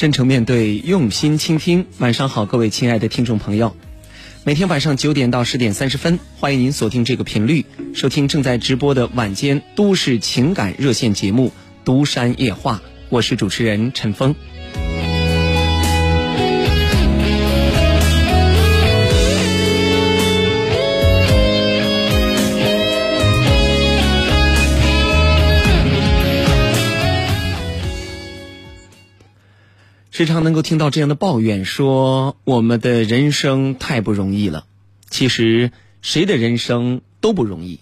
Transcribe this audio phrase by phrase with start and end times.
[0.00, 1.84] 真诚面对，用心倾听。
[1.98, 3.76] 晚上好，各位亲爱的听众朋友。
[4.44, 11.48] 每天晚上九点到十点三十分，欢迎您锁定这个频率，收听正在直播的晚间都市情感热线节目
[11.84, 12.80] 《独山夜话》。
[13.10, 14.34] 我是主持人陈峰。
[30.20, 34.66] 时常能够听到这样的抱怨，说我们的人生太不容易了。
[35.08, 35.72] 其实
[36.02, 37.80] 谁的人生都不容易，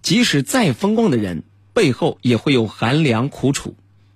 [0.00, 1.42] 即使再风光的人，
[1.72, 3.70] 背后也会有寒凉苦楚；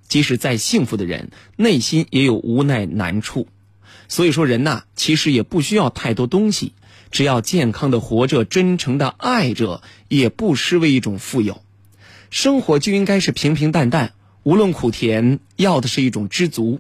[0.07, 3.48] 即使再幸福的人，内心也有无奈难处。
[4.06, 6.75] 所以说，人呐，其实也不需要太多东西，
[7.11, 11.61] 只要健康的活着，真诚的爱着，也不失为一种富有。
[12.31, 14.12] 生活就应该是平平淡淡，
[14.45, 16.79] 无论苦甜，要的是一种知足。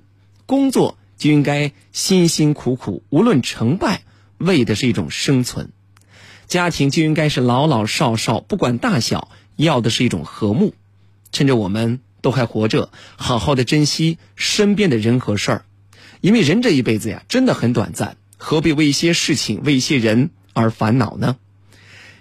[0.52, 4.02] 工作就应该辛辛苦苦，无论成败，
[4.36, 5.68] 为的是一种生存；
[6.46, 10.74] 家庭就应该是老老少少，不管大小，要的是一种和睦。
[11.32, 15.64] 趁着我们都还活着，好好的珍惜身边的人和事儿，
[16.20, 21.36] 因为人这一辈子呀，真的很短暂，何必为一些事情、为一些人而烦恼呢？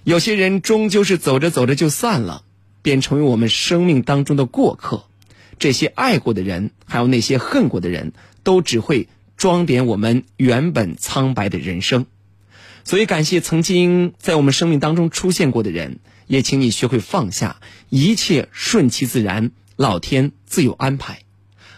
[0.05, 2.45] 有些人终究是走着走着就散了，
[2.81, 5.03] 便成为我们生命当中的过客。
[5.59, 12.06] 这些爱过的人，还有那些恨过的人，都只会装点我们原本苍白的人生。
[12.83, 21.22] 所以，感谢曾经在我们生命当中出现过的人，也请你学会放下，一切顺其自然，老天自有安排。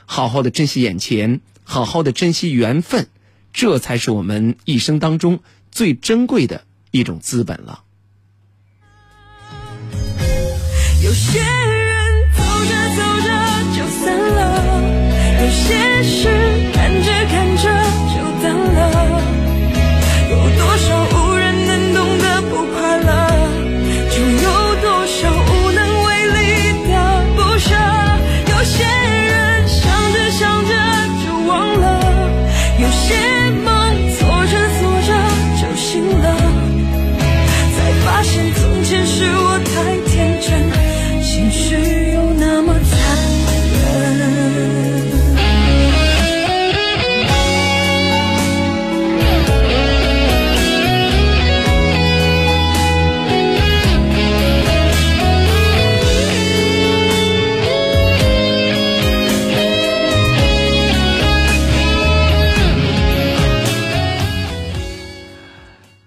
[0.06, 3.08] 好好的珍惜眼前，好好的珍惜缘分，
[3.52, 5.40] 这才是我们一生当中
[5.72, 7.84] 最珍贵的一种资本了。
[11.04, 11.73] 有些。
[15.54, 16.28] 有些事
[16.74, 17.64] 看着看着
[18.10, 19.22] 就淡了，
[20.32, 21.14] 有多少无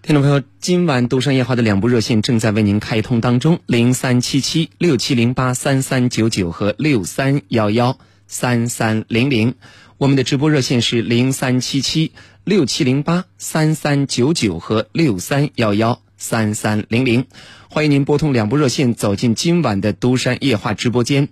[0.07, 9.57] 听众朋友，今晚独山夜话的两部热线正在为您开通当中，零三七七六七零八三三九九和六三幺幺三三零零。
[9.99, 12.13] 我们的直播热线是零三七七
[12.45, 17.27] 六七零八三三九九和六三幺幺三三零零。
[17.69, 21.31] 欢迎您拨通两部热线，走进今晚的独山夜话直播间。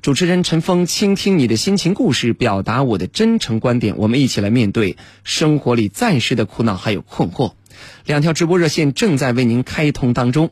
[0.00, 7.52] 主持人陈峰，倾听你的心情故事，表达我的真诚观点，我们一起来面对生活里暂时的苦恼还有困惑。
[8.04, 10.50] 两条直播热线正在为您开通当中，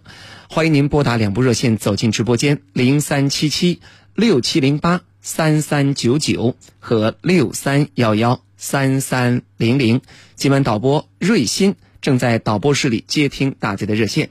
[0.48, 3.80] 欢迎您拨打两部热线走进直播间：零三七七
[4.14, 10.00] 六七零八三三九九和六三幺幺三三零零。
[10.34, 14.30] 今晚导播瑞鑫正在导播室里接听大家的热线，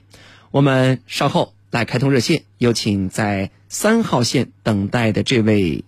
[0.51, 5.85] 我们稍后来开通热线，有请在三号线等待的这位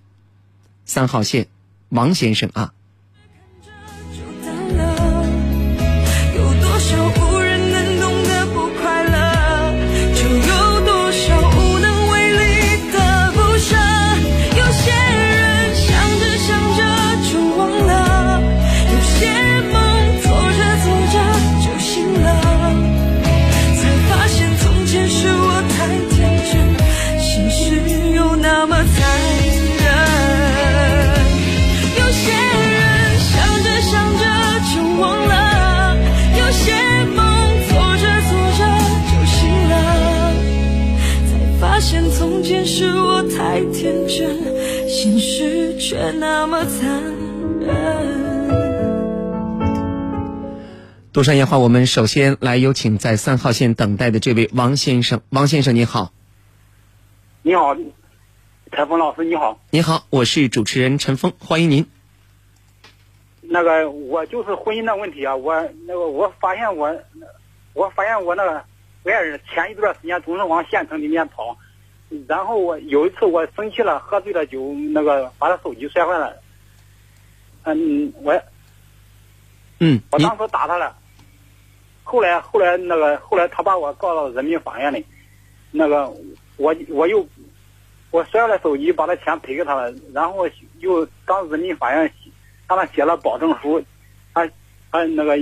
[0.86, 1.48] 三号线
[1.90, 2.75] 王先生啊。
[51.16, 55.22] 独山烟花，我们首先来有请在三号线等待的这位王先生。
[55.30, 56.12] 王先生，你好。
[57.42, 57.74] 你好，
[58.74, 59.58] 陈峰老师，你好。
[59.70, 61.90] 你好，我是主持人陈峰，欢迎您。
[63.44, 65.54] 那个，我就是婚姻的问题啊，我
[65.88, 66.94] 那个，我发现我，
[67.72, 68.66] 我发现我那个
[69.06, 71.58] 爱人前一段时间总是往县城里面跑。
[72.28, 76.42] 然后我有一次我生气了，喝醉了酒，那个把他手机摔坏了。
[77.64, 78.44] 嗯，我
[79.80, 80.98] 嗯，我当时打他了，
[82.06, 85.04] 后来后来那个后来他把我告到人民法院里，
[85.72, 86.08] 那个
[86.56, 87.28] 我我又
[88.12, 90.48] 我摔了手机，把他钱赔给他了，然后
[90.80, 92.10] 又当人民法院
[92.68, 93.84] 让他写了保证书，
[94.34, 94.48] 他
[94.92, 95.36] 他那个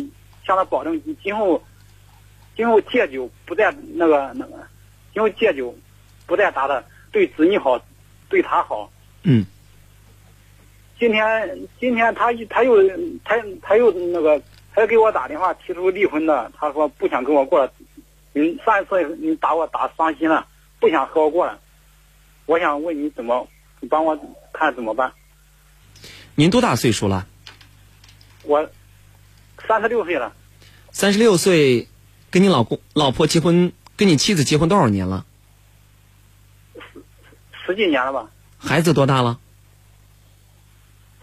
[0.46, 1.62] 向他保证今后
[2.56, 4.54] 今后戒酒不再那个那个
[5.14, 5.76] 今后戒酒
[6.26, 6.82] 不再打他，
[7.12, 7.80] 对子女好，
[8.30, 8.90] 对他好。
[9.24, 9.46] 嗯
[11.00, 12.78] 今天今天他一他又
[13.26, 14.42] 他他又那个
[14.76, 17.72] 他给我打电话提出离婚的，他说不想跟我过了。
[18.34, 20.48] 你，上一次你打我打伤心了，
[20.80, 21.60] 不想和我过了。
[22.46, 23.48] 我想问你怎么，
[23.80, 24.20] 你帮我
[24.52, 25.14] 看怎么办？
[26.36, 27.28] 您多大岁数了？
[28.42, 28.68] 我
[29.68, 30.34] 三十六岁了，
[30.92, 31.88] 三十六岁，
[32.32, 35.26] 跟你老公老婆结婚，跟你妻子结婚多少年了？
[36.74, 37.04] 十
[37.68, 39.40] 十几年了吧，孩子多大了？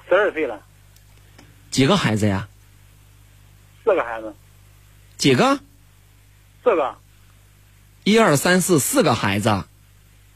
[0.09, 0.63] 十二岁了，
[1.71, 2.49] 几个孩子呀？
[3.85, 4.35] 四个孩子，
[5.17, 5.59] 几个？
[6.63, 6.97] 四个
[8.05, 9.65] 一二三四，四个孩子。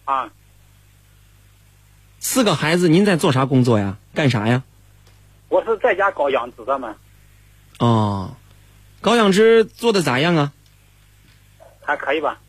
[0.05, 0.31] 啊，
[2.21, 3.97] 四个孩子，您在做啥工作呀？
[4.15, 4.63] 干啥呀？
[5.49, 6.97] 我是在家搞养殖的嘛，
[7.79, 8.37] 哦，
[9.01, 10.53] 搞养殖做的咋样啊？
[11.83, 12.41] 还可以吧？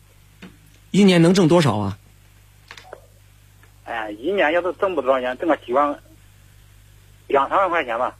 [0.90, 1.98] 一年能挣多少啊？
[3.84, 5.98] 哎，一年要是挣不多少钱，挣个几万，
[7.28, 8.16] 两三万块钱吧。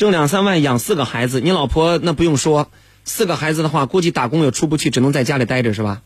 [0.00, 2.70] 挣两三万养四个孩子，你老婆那不用说，
[3.04, 6.00] 四个孩子的话，估计打工也出不去，只能在家里待着是吧？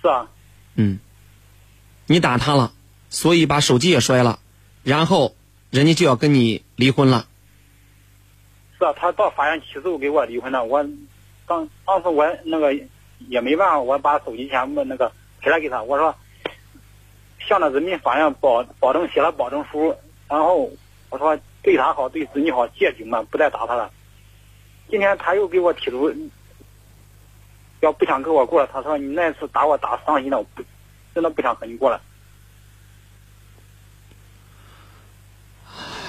[0.00, 0.28] 是啊，
[0.76, 1.00] 嗯，
[2.06, 2.70] 你打他了，
[3.10, 4.38] 所以把手机也摔了，
[4.84, 5.34] 然后
[5.70, 7.26] 人家就要跟你离婚了。
[8.78, 10.62] 是啊，他到法院起诉给我离婚了。
[10.62, 10.86] 我
[11.48, 12.72] 当当时我那个
[13.26, 15.10] 也没办法，我把手机钱那个
[15.40, 15.82] 赔了给他。
[15.82, 16.14] 我说
[17.48, 19.96] 向着人民法院保保证写了保证书，
[20.28, 20.70] 然后
[21.10, 23.90] 我说对他好，对子女好，戒酒嘛，不再打他了。
[24.90, 26.14] 今天他又给我提出
[27.80, 30.62] 要不想跟我过了，他说你那次打我打伤心了，我不
[31.14, 32.02] 真的不想和你过了。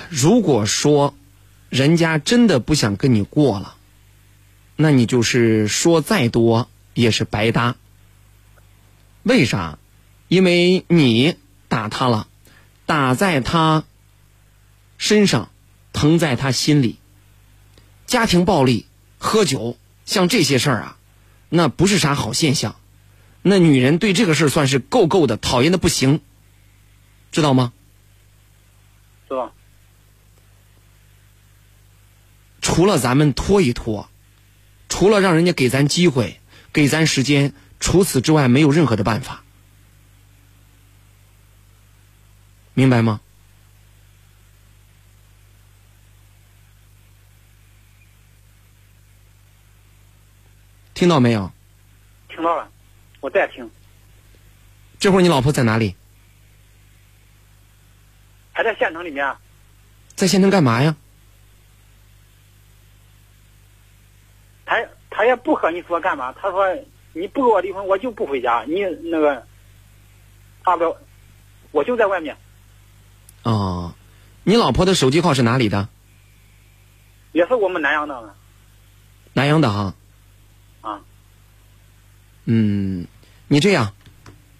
[0.10, 1.14] 如果说
[1.70, 3.76] 人家真的不想跟你过了，
[4.76, 7.76] 那你就是说再多也是白搭。
[9.24, 9.78] 为啥？
[10.28, 12.28] 因为你打他了，
[12.86, 13.84] 打在他
[15.04, 15.52] 身上，
[15.92, 16.98] 疼在他心里。
[18.06, 20.98] 家庭暴力、喝酒，像这些事儿啊，
[21.50, 22.78] 那不是啥好现象。
[23.42, 26.22] 那女人对这个事儿算是够够的，讨厌的不行，
[27.34, 27.74] 知道吗？
[29.28, 29.52] 是吧？
[32.62, 34.10] 除了咱们拖一拖，
[34.88, 36.40] 除了让人家给咱机会、
[36.72, 39.44] 给咱时间，除此之外没有任何的办法，
[42.74, 43.20] 明白吗？
[51.04, 51.52] 听到没有？
[52.30, 52.66] 听到了，
[53.20, 53.70] 我在听，
[55.00, 55.98] 这会儿你老婆在哪里？
[58.54, 59.26] 还在县城里面。
[59.28, 59.38] 啊
[60.16, 60.96] 在县城干嘛呀？
[64.66, 64.78] 他
[65.10, 66.74] 他也不和你说干嘛，他说
[67.12, 68.64] 你不跟我离婚，我就不回家。
[68.66, 69.46] 你那个
[70.64, 70.98] 大不了，
[71.72, 72.38] 我就在外面，
[73.42, 73.94] 哦，
[74.44, 75.90] 你老婆的手机号是哪里的？
[77.34, 78.36] 也是我们南阳的
[79.34, 79.80] 南阳的哈。
[79.82, 79.96] 啊。
[82.46, 83.08] 嗯，
[83.48, 83.94] 你这样，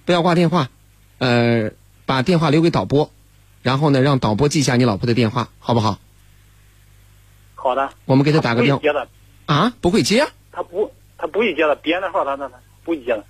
[0.06, 0.70] 不要挂电话，
[1.18, 1.72] 呃，
[2.06, 3.12] 把电话留给导播，
[3.62, 6.00] 然后呢，让导播记下你老婆的电话，好不好？
[7.56, 7.90] 好的。
[8.06, 9.08] 我们给他打个电话接的，
[9.46, 10.30] 啊，不会接啊？
[10.52, 13.26] 他不他不会接的，别人的号他他他不会接的。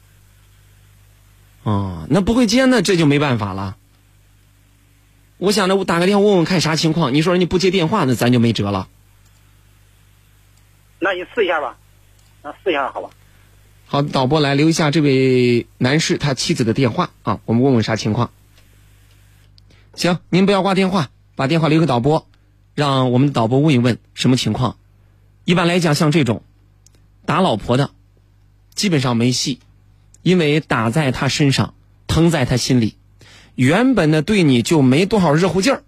[1.63, 3.77] 哦，那不会接，那这就没办法了。
[5.37, 8.87] 我想着我打个电话问问看啥情况，你说人家不接电话，那咱就没辙了。
[10.99, 11.77] 那你试一下吧，
[12.43, 13.09] 那试一下好吧？
[13.93, 18.31] 好，导播来留一下这位男士他妻子的电话啊，我们问问啥情况。
[19.93, 22.27] 行，您不要挂电话，把电话留给导播，
[22.73, 24.77] 让我们导播问一问什么情况。
[25.45, 26.41] 一般来讲，像这种
[27.27, 27.91] 打老婆的，
[28.73, 29.59] 基本上没戏，
[30.23, 31.75] 因为打在他身上，
[32.07, 32.95] 疼在他心里。
[33.53, 35.83] 原本呢对你就没多少热乎劲儿，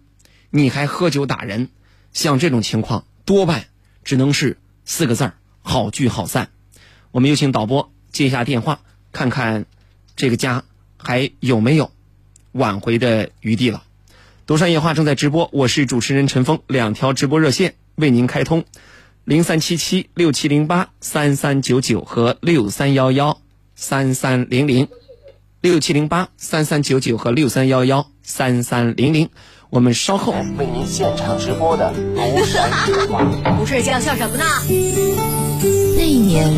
[0.51, 1.69] 你还喝酒打人，
[2.13, 3.65] 像这种情况多半
[4.03, 5.33] 只能是四个字儿：
[5.63, 6.51] 好聚好散。
[7.09, 8.79] 我们有请导播接一下电话，
[9.11, 9.65] 看看
[10.15, 10.63] 这个家
[10.95, 11.91] 还有没有
[12.53, 13.83] 挽回的余地了。
[14.45, 18.63] 独山夜话正在直播，我是主持人陈峰，两条直播热线为您开通：
[19.25, 23.41] 零三七七六七零八三三九九和六三幺幺
[23.75, 24.87] 三三零零，
[25.59, 29.29] 六七零八三三九九和六三幺幺三三零零。
[29.69, 33.25] 我们稍后为您现场直播的庐山夜话。
[33.59, 34.45] 不是想笑什么呢？
[35.97, 36.49] 那一年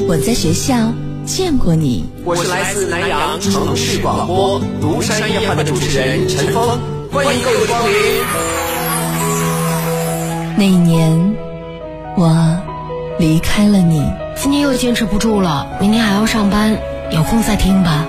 [0.00, 0.92] 我在学校
[1.24, 6.78] 见过你，我是来自南阳城市广播庐山夜话的主持人陈峰，
[7.12, 7.94] 欢迎各位光临。
[10.56, 11.34] 那一年
[12.16, 12.58] 我
[13.18, 14.02] 离开了你，
[14.34, 16.76] 今天又坚持不住了，明天还要上班，
[17.12, 18.04] 有空再听吧。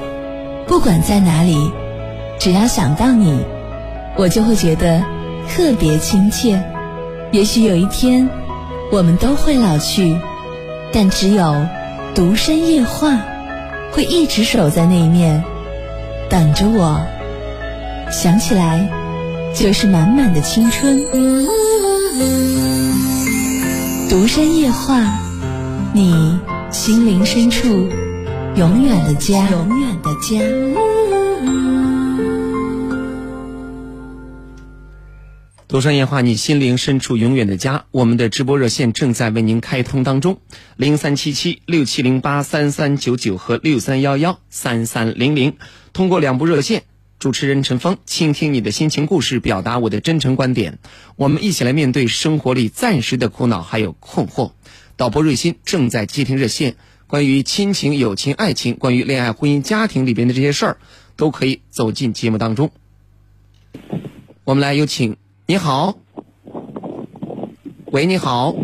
[0.67, 1.71] 不管在哪里，
[2.39, 3.39] 只要想到你，
[4.17, 5.03] 我就会觉得
[5.47, 6.61] 特别亲切。
[7.31, 8.27] 也许有一天，
[8.91, 10.19] 我们都会老去，
[10.95, 11.67] 但只有
[12.15, 13.19] 独山夜话
[13.91, 15.43] 会一直守在那一面，
[16.29, 17.05] 等着我。
[18.09, 18.89] 想起来，
[19.53, 20.97] 就是满满的青春。
[24.09, 25.01] 独山夜话，
[25.91, 26.39] 你
[26.71, 27.89] 心灵深处
[28.55, 30.94] 永远的家，永远的家。
[35.75, 37.83] 独山夜话，你心灵深处永远的家。
[37.91, 40.39] 我们的直播热线正在为您开通当中，
[40.77, 45.57] 零三七七六七零八三三九九和六三幺幺三三零零。
[45.91, 46.83] 通过两部热线，
[47.19, 50.79] 主持人陈峰倾听你的心情故事，表达我的真诚观点。
[51.17, 54.53] 我们一起来面对生活里暂时的苦恼还有困惑。
[54.95, 60.77] 导播瑞鑫正在接听热线，关于亲情、友情、爱情，关于恋爱、婚姻、家庭里边的这些事儿，
[61.17, 62.71] 都可以走进节目当中。
[64.45, 65.17] 我们来有请。
[65.47, 65.93] 你好，
[67.91, 68.55] 喂，你好，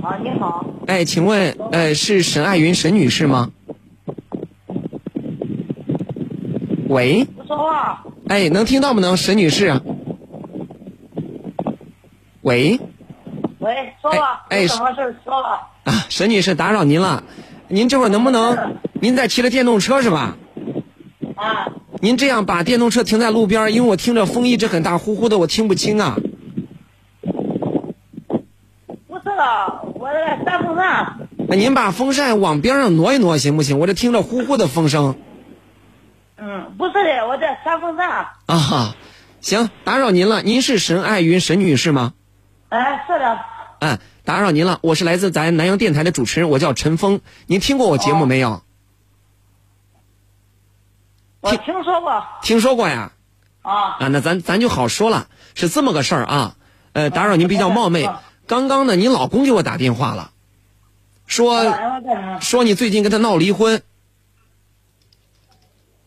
[0.00, 3.50] 啊，你好，哎，请问，呃，是沈爱云沈女士吗？
[6.88, 9.80] 喂，说话，哎，能听到不能，沈女士？
[12.42, 12.78] 喂，
[13.58, 15.68] 喂，说吧，哎什么事儿说吧？
[15.82, 17.24] 啊，沈女士，打扰您了，
[17.66, 20.36] 您这会儿能不能，您在骑着电动车是吧？
[21.34, 21.66] 啊，
[22.00, 26.16] 您这样把电动车停在路边，因为我听着风一直很大，呼呼的，我听不清啊。
[29.08, 31.16] 不是了，我这个扇风扇，
[31.48, 33.78] 那您把风扇往边上挪一挪行不行？
[33.78, 35.16] 我这听着呼呼的风声
[36.36, 38.94] 嗯，不是的，我这扇风扇，啊哈。
[39.40, 42.12] 行，打扰您了，您是沈爱云沈女士吗？
[42.68, 43.38] 哎，是的，
[43.80, 47.20] 哎，打扰您了，我是来自咱南阳电台的主持人，我叫陈峰。
[47.46, 48.62] 您听过我节目没有？
[51.40, 53.12] 我听说过，听说过呀？
[53.62, 56.54] 啊，啊，那咱咱就好说了，是这么个事儿啊。
[56.94, 60.30] 呃，打扰您比较冒昧啊，刚刚呢，你老公给我打电话了，
[61.26, 61.62] 说？
[62.40, 63.82] 说你最近跟他闹离婚，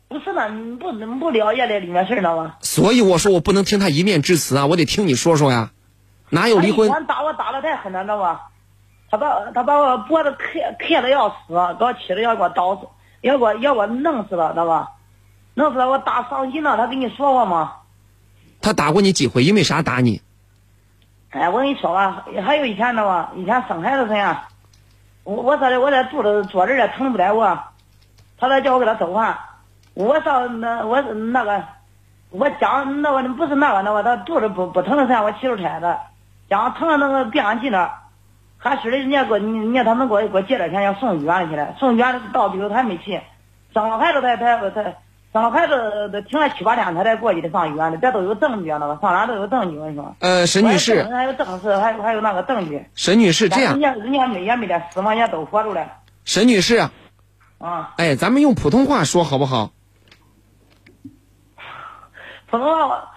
[0.08, 2.56] 不是的，你不能不了解这里面事儿了吗？
[2.62, 5.72] 所以我说我不能听他一面之词啊，我得听你说说呀。
[6.30, 7.00] 哪有离婚他？
[7.02, 8.50] 打我打的太狠了，知道吧？
[9.10, 10.38] 他把他把我脖子磕
[10.80, 11.36] 磕的要死，
[11.78, 12.82] 给我气的要给我刀死，
[13.22, 14.88] 要给我要给我弄死了，知道吧？
[15.54, 17.74] 弄死了我打伤心了，他跟你说过吗？
[18.62, 19.44] 他打过你几回？
[19.44, 20.22] 因为啥打你？
[21.32, 24.48] 哎，我跟你说吧，还有以前的吧，以前生孩子时呀，
[25.24, 27.58] 我我说的我这肚子坐这儿也疼不得我，
[28.38, 29.38] 他再叫我给他做饭，
[29.94, 31.64] 我上那我那个，
[32.30, 35.98] 我讲那个不是那个那个，他肚子不不疼的时候我骑着车子，
[36.50, 37.94] 讲疼的那个病上去了，
[38.58, 43.22] 还是的人家给我人家他们给我给我借点钱要送医院里去了，送医院到最后他还没去，
[43.74, 44.98] 生了孩子才才才
[45.34, 50.16] 生了孩子都停了七八天，他才过去的上医院的，这都有证据啊，那个上哪都有证据，我跟你说。
[50.20, 52.86] 呃，沈女士，还有证实，还有还有那个证据。
[52.96, 55.88] 沈女士，这样人，家人家没也没得死嘛，人家都活着嘞
[56.26, 56.90] 沈女士，
[57.60, 57.94] 啊。
[57.96, 59.72] 哎，咱们用普通话说好不好？
[62.48, 63.08] 普通话我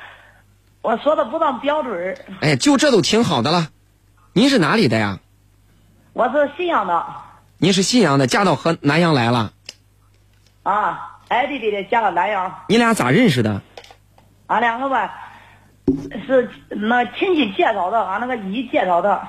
[0.82, 3.68] 我说的不当标准儿哎，就这都挺好的了。
[4.32, 5.18] 您是哪里的呀？
[6.12, 7.04] 我是信阳的
[7.58, 9.50] 您是信阳的，嫁到河南阳来了。
[10.62, 13.60] 啊，爱地里的嫁到南阳，你俩咋认识的？
[14.46, 15.12] 俺两个吧
[16.26, 19.20] 是那亲戚介绍的，俺那个姨介绍的。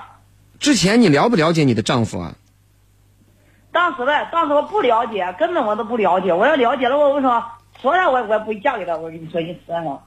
[0.60, 2.36] 之前你了不了解你的丈夫啊？
[3.72, 6.32] 当时呗，当时我不了解，根本我都不了解。
[6.32, 7.44] 我要了解了，我我说
[7.82, 8.96] 说了我我也不会嫁给他。
[8.96, 10.04] 我跟你说句实话，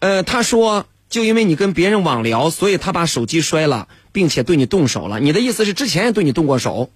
[0.00, 5.20] 呃，他说就因为你跟别人网聊，所以他把手机摔了，并且对你动手了。
[5.20, 6.88] 你的意思是之前也对你动过手？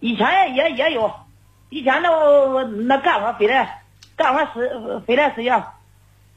[0.00, 1.10] 以前也也也有，
[1.70, 3.82] 以前那我我那干活回来
[4.16, 5.74] 干活时回来时呀，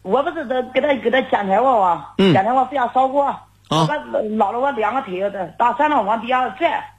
[0.01, 2.13] 我不是得给他给他检查过吗？
[2.17, 6.91] 嗯检查过非要烧锅，啊我老了我两个腿的打山上往地下拽，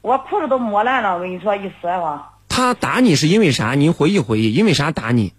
[0.00, 1.14] 我裤子都磨烂了。
[1.14, 3.74] 我跟你说一实在话，他打你是因为啥？
[3.74, 5.34] 您回忆回忆，因为啥打你？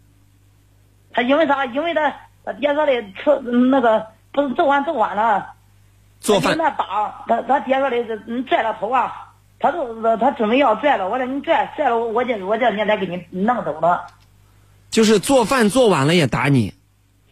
[1.13, 1.65] 他因为啥？
[1.65, 3.39] 因为他他爹说的吃
[3.72, 5.53] 那个不是做完做完了，
[6.19, 9.24] 做饭他打他他爹说的是你拽了头啊。
[9.59, 14.05] 他都他准备要拽了，我说你拽拽了，我我这我这年得给你弄走了
[14.89, 16.73] 就是做饭做晚了也打你。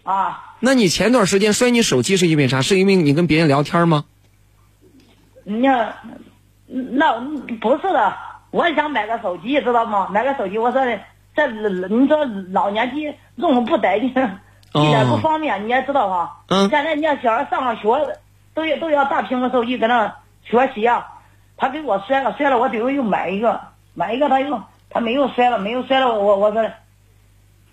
[0.03, 0.55] 啊！
[0.59, 2.61] 那你前段时间摔你手机是因为啥？
[2.61, 4.05] 是因为你跟别人聊天吗？
[5.43, 5.93] 你要
[6.67, 7.19] 那
[7.61, 8.13] 不是的，
[8.51, 10.07] 我想买个手机，知道吗？
[10.11, 10.99] 买个手机，我说的
[11.35, 16.41] 这你说老年机用不得劲，一点不方便，你也知道哈。
[16.49, 18.17] 嗯现在你家小孩上了学，
[18.53, 21.07] 都要都要大屏幕手机搁那学习啊。
[21.57, 23.61] 他给我摔了，摔了，我得又买一个，
[23.93, 26.69] 买一个他又他没有摔了，没有摔了，我我说，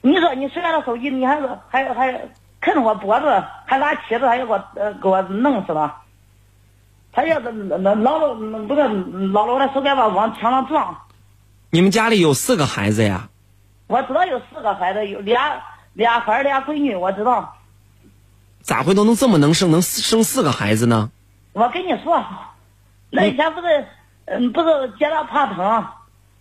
[0.01, 2.29] 你说你摔了手机，你还是还还
[2.61, 5.97] 啃我脖子，还拿茄子还要给我呃给我弄死了。
[7.13, 8.89] 他要是老老不是
[9.33, 10.97] 老老的手该把往墙上撞。
[11.71, 13.29] 你们家里有四个孩子呀？
[13.87, 15.61] 我知道有四个孩子，有俩
[15.93, 17.57] 俩孩儿俩闺女，我知道。
[18.63, 21.11] 咋会都能这么能生，能生四个孩子呢？
[21.53, 22.25] 我跟你说，
[23.15, 23.87] 那以前不是
[24.25, 25.85] 嗯不是接他怕疼，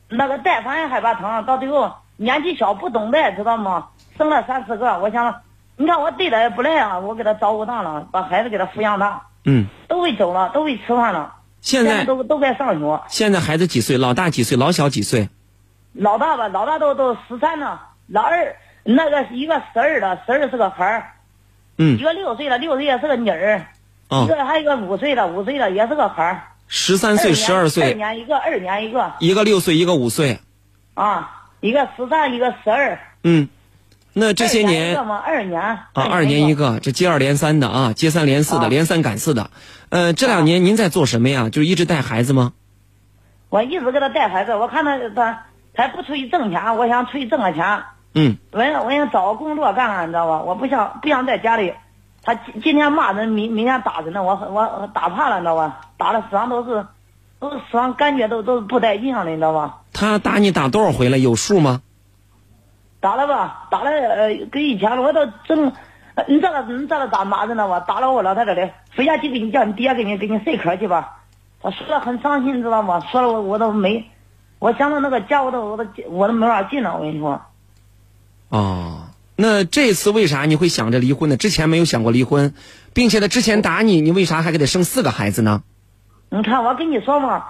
[0.07, 3.89] 那个带反也害怕疼，到最后年纪小不懂带，知道吗？
[4.17, 5.41] 生了三四个，我想，
[5.75, 13.01] 你看我对他也不赖啊，我给他照顾大了，把孩子给他抚养大，嗯，都会走了，都会吃饭了，现在都都该上学。
[13.09, 13.97] 现在孩子几岁？
[13.97, 14.57] 老大几岁？
[14.57, 15.27] 老小几岁？
[15.91, 21.11] 老大吧，老大都都十三了，老二那个一个十二的，十二是个孩儿，
[21.77, 23.65] 嗯一个六岁的，六岁也是个女儿，
[24.07, 26.43] 哦一个还有一个五岁的，五岁的也是个孩儿。
[26.73, 30.39] 十三岁、十二岁二岁，年一个，二年一个一个六岁，一个五岁。
[30.93, 32.97] 啊，一个十三，一个十二。
[33.25, 33.49] 嗯，
[34.13, 36.79] 那这些年二年啊，二年一个。
[36.79, 39.51] 这接二连三的啊，接三连四的，啊连三赶四的。
[39.89, 41.49] 呃，这两年您在做什么呀？
[41.49, 42.53] 就一直带孩子吗？
[43.49, 47.83] 我一直给他带孩子，我看他他他不出去挣钱，我想出去挣个钱，
[48.15, 50.41] 嗯，我想我想找个工作干干，你知道吧？
[50.41, 51.73] 我不想不想在家里，
[52.23, 55.81] 他今今天骂人，明明天打人了，我我我打怕了，你知道吧？
[55.97, 56.85] 打的身上都是
[57.39, 59.79] 都是身上感觉都都不带劲了，你知道吧？
[59.93, 61.17] 他打你打多少回了？
[61.17, 61.81] 有数吗？
[62.99, 65.73] 打了吧，打了呃，跟以前我都整，
[66.13, 67.79] 呃你知道你知道咋骂人了吧？
[67.79, 71.17] 打了我了，他这里回家去给你叫你爹给你给你睡壳去吧。
[71.61, 72.99] 我说的很伤心，知道吗？
[73.11, 74.07] 说了我我都没，
[74.59, 77.41] 我想到那个家我都我都我都没法进了，我跟你说。
[78.49, 79.00] 哦，
[79.41, 81.35] 那这次为啥你会想着离婚呢？
[81.35, 82.53] 之前没有想过离婚，
[82.93, 85.63] 并且他，之前打你，你为啥还给他生四个孩子呢？
[86.29, 87.45] 你看我跟你说嘛，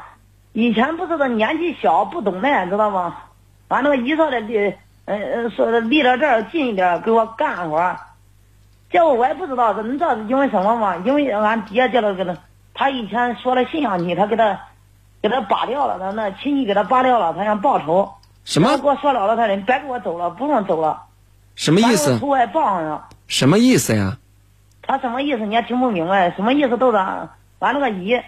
[0.53, 3.17] 以前不是他年纪小不懂的，知道吗？
[3.67, 4.55] 完那个姨说的离，
[5.03, 7.99] 呃呃说的离到这儿近一点给我干活儿，
[8.89, 10.95] 结果我也不知道，你知道因为什么吗？
[11.05, 12.37] 因为俺爹叫他给他，
[12.73, 14.61] 他以前说了信仰你，他给他
[15.21, 18.13] 给他扒掉了，他那亲戚给他扒掉了，他想报仇。
[18.45, 21.03] 什么他给我说了了，他说你别给我走了，不用走了。
[21.55, 22.19] 什么意思完了我？
[22.19, 23.07] 头还报上了。
[23.27, 24.17] 什么意思呀？
[24.81, 28.19] 他什么意思你也听不明白，什么意思都是俺俺那个姨，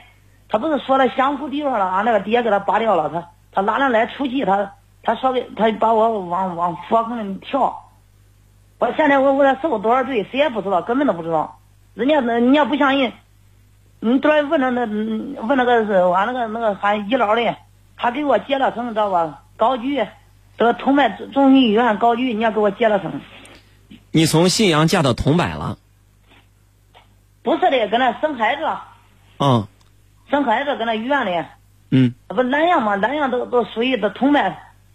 [0.47, 4.45] 他不是说了相互地方了，俺那个爹给他拔掉了，他他哪能来出气？
[4.45, 7.89] 他他说给他把我往往佛坑里跳，
[8.77, 11.59] 我现在我我得受多少罪，谁也不知道，根本都不知道。
[11.95, 13.11] 人家那你要不相信，
[13.99, 14.85] 你昨天问那那
[15.41, 17.55] 问那个是俺那个那个喊医疗的，
[17.97, 19.41] 他给我接了成，知道吧？
[19.57, 20.07] 高居，
[20.57, 23.21] 这个通麦中心医院高居，人家给我接了生。
[24.11, 25.77] 你从信阳嫁到桐柏了？
[27.41, 28.61] 不是的，搁那生孩子，
[29.39, 29.67] 嗯
[30.29, 31.45] 生孩子搁那医院里。
[31.89, 34.41] 嗯，不南阳嘛，南阳都都属于都桐柏，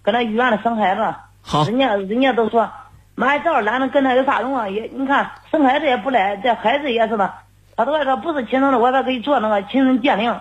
[0.03, 2.71] 搁那医院里生孩子，好，人家人家都说，
[3.15, 4.69] 妈这男的跟他有啥用啊？
[4.69, 7.35] 也你看生孩子也不来，这孩子也是的，
[7.77, 10.35] 他都说不是亲生的，我再给你做那个亲生鉴定。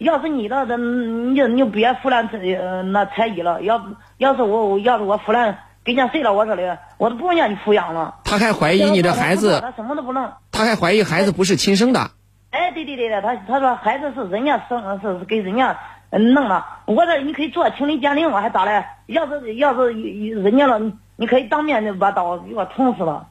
[0.00, 3.60] 要是你的，这你就你就别胡乱呃那猜疑了。
[3.62, 3.78] 要
[4.16, 6.62] 要是我要是我胡乱给人家睡了我这里，
[6.96, 8.14] 我都不用让你抚养了。
[8.24, 10.32] 他还怀疑你的孩子，他什么都不弄。
[10.50, 12.10] 他还怀疑孩子不是亲生的。
[12.48, 18.82] 哎，对对对对，他他说孩子是人家生是是给人家嗯弄了，我这你可以做情理鉴定，我还咋嘞？
[19.06, 23.26] 要是要是人家了，你你可以当面就把刀给我捅死了。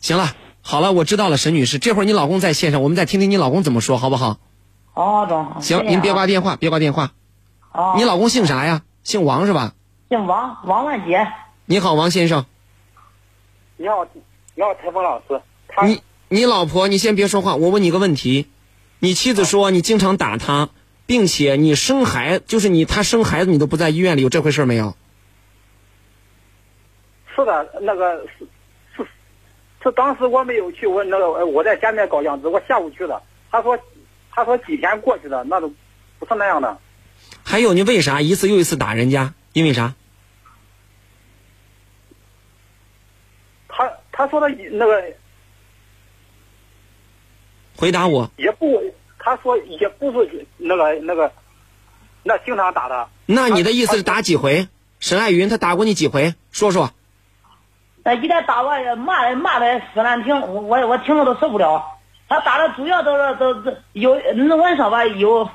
[0.00, 0.24] 行了，
[0.62, 4.38] 好了，我知道了，沈女士，这会儿你老公在线上，我们再听听你老公怎么说，好不好？
[4.94, 5.62] 哦，中。
[5.62, 7.12] 行，您别挂电话，别挂电话。
[7.72, 7.94] 哦。
[7.96, 8.82] 你老公姓啥呀？
[9.02, 9.74] 姓王是吧？
[10.08, 11.26] 姓王，王万杰。
[11.64, 12.44] 你好，王先生。
[13.76, 14.06] 你好，
[14.54, 15.40] 你好，采访老师。
[15.68, 18.48] 他你你老婆，你先别说话，我问你个问题。
[18.98, 20.68] 你妻子说你经常打她，
[21.06, 24.94] 并且你生孩就是你她生孩子你都不在医院里，有这回事没有？
[27.34, 28.46] 是的，那个是
[28.94, 29.08] 是
[29.82, 33.20] 是，当时我没有去，我那个呃我在家里面搞养殖，我下午去的。
[33.50, 33.76] 他说
[34.32, 35.72] 他说几天过去的，那都
[36.18, 36.78] 不是那样的。
[37.44, 39.34] 还有你为啥一次又一次打人家？
[39.52, 39.94] 因为啥？
[43.68, 45.12] 他他说的那个
[47.76, 48.30] 回答我。
[48.36, 48.82] 也不，
[49.18, 51.32] 他说也不是那个那个，
[52.22, 53.08] 那经常打的。
[53.26, 54.68] 那你的意思是打几回？
[55.00, 56.34] 沈爱云他打过你几回？
[56.52, 56.90] 说说。
[58.04, 61.98] 那一旦打我骂的骂的死难听，我我我听了都受不了。
[62.32, 65.50] 他打的主要都是都都有那我说吧有，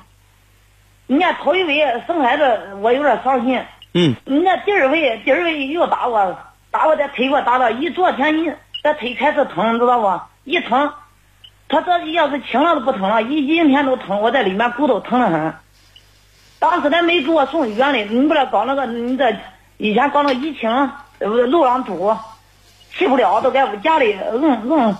[1.07, 3.59] 人家头一回生孩子我有点伤心，
[3.95, 6.37] 嗯，人家第二回第二回又打我，
[6.69, 10.21] 打我这腿给我打到一昨天一这腿开始疼，知道不？
[10.43, 10.93] 一疼，
[11.67, 15.55] 他这要是轻了都不疼了，一阴天都疼，我在里面骨头疼得很。
[16.59, 19.35] 当时他没给我送医院里，你不知道搞那个你这
[19.77, 22.15] 以前搞那疫情，路上堵，
[22.91, 24.95] 去不了，都在我家里硬硬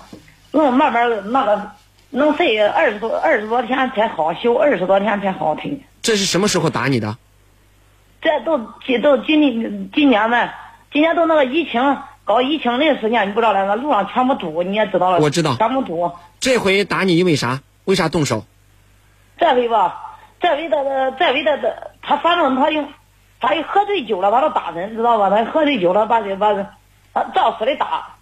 [0.52, 1.70] 硬慢慢那个
[2.10, 5.80] 能睡二十多二十多天才好，修二十多天才好腿。
[6.02, 7.16] 这是什么时候打你的？
[8.20, 10.54] 这都今都今年今年呗，
[10.90, 15.18] 今年都那个疫情搞疫情那个时间，你不知道了，那路上全部堵，你也知道了。
[15.18, 16.10] 我知道全部堵。
[16.40, 17.60] 这回打你因为啥？
[17.84, 18.44] 为啥动手？
[19.36, 22.84] 这回吧，这回的这回的的，他反正他又
[23.40, 25.30] 他又喝醉酒了，把他打人，知道吧？
[25.30, 26.66] 他喝醉酒了，把这把这，
[27.14, 28.16] 他照死的打。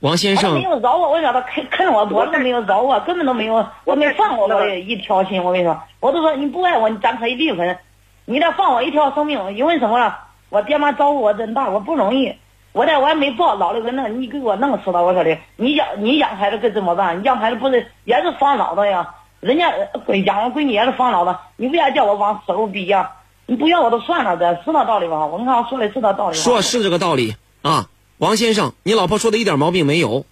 [0.00, 5.42] 王先生没，有饶我，我让他啃啃我脖子没有饶我，根本都没有，我没放过我的一条心。
[5.42, 7.78] 我跟你说，我都说你不爱我，你咱可以离婚，
[8.26, 9.54] 你得放我一条生命。
[9.54, 10.14] 因为什么呢？
[10.48, 12.34] 我爹妈照顾我真大，我不容易。
[12.72, 15.02] 我在我还没抱老的跟那，你给我弄死了！
[15.02, 17.18] 我说的，你养你养孩子可怎么办？
[17.18, 19.14] 你养孩子不是也是防老的呀？
[19.40, 19.70] 人家
[20.06, 23.10] 呃养我闺女也是防老的，你为啥叫我往死路逼呀？
[23.46, 25.24] 你不要我都算了，这是那道理吧？
[25.24, 26.42] 我跟他说的是那道理吧。
[26.42, 27.86] 说是这个道理啊，
[28.18, 30.24] 王先生，你老婆说的一点毛病没有。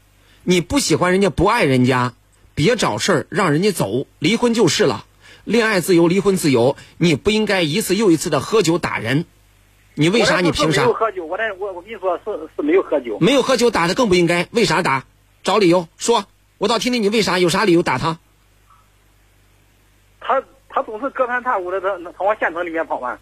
[0.43, 2.15] 你不喜欢人家，不爱人家，
[2.55, 5.05] 别找事儿让人家走，离婚就是了。
[5.45, 9.27] 恋爱自由，离婚自由，你不应该一次又一次的喝酒打人。
[9.93, 10.41] 你为啥？
[10.41, 10.95] 你凭啥我没有？
[10.95, 13.19] 喝酒，我那我我跟你说是是没有喝酒。
[13.21, 15.05] 没有喝酒打的更不应该，为啥打？
[15.43, 16.25] 找理由说，
[16.57, 18.19] 我倒听听你为啥，有啥理由打他？
[20.21, 23.19] 他他总是隔三差五的他他往县城里面跑嘛。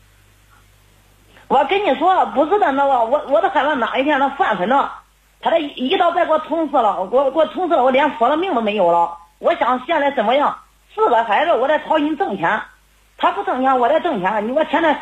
[1.53, 4.91] 我跟你说，不是的，那个我我都害怕哪一天他犯狠了，
[5.43, 9.19] 他这一一刀再给我捅死了，给我给我捅死了，我连活的命都没有了。
[9.39, 10.57] 我想现在怎么样？
[10.95, 12.63] 四个孩子，我在操心挣钱，
[13.19, 14.49] 他不挣钱，我在挣钱。
[14.49, 14.99] 你我现在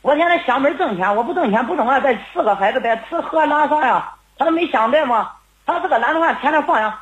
[0.00, 5.32] 我现在想门挣钱，我不挣钱不挣啊，这四个孩子在吃喝拉撒呀，他都没想这吗？
[5.66, 6.94] 他这个男的话天天放养，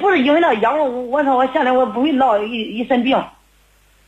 [0.00, 3.24] 不是因为那羊我，我说我现在我不会闹一一身病。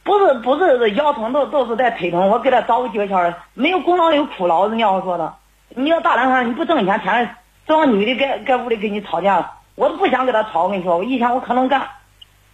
[0.05, 5.35] 不是不是腰疼都都是在腿疼，我给他找几个诀窍，没有功劳有苦劳，人家我说的。
[5.75, 7.37] 你要大男孩，你不挣钱，天天
[7.67, 10.65] 这帮女的在在屋里跟你吵架，我都不想跟他吵。
[10.65, 11.89] 我跟你说，我一天我可能干，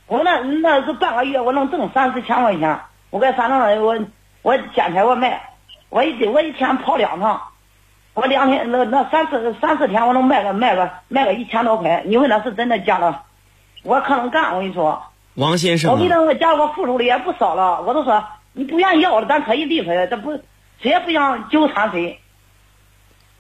[0.07, 2.79] 我那那是半个月我能挣三四千块钱，
[3.11, 3.99] 我在山上我
[4.43, 5.41] 我捡柴我卖，
[5.89, 7.41] 我一我一天跑两趟，
[8.13, 13.23] 我两天那那三四三四天我能卖个卖个卖个一千多块，你问那是真的假的？
[13.85, 15.03] 我可能干，我跟你说。
[15.39, 18.25] 王先生我给啊，他我家我付出的也不少了，我都说
[18.55, 20.33] 你不愿意要了，咱可以离婚，这不
[20.83, 22.21] 谁也不想纠缠谁。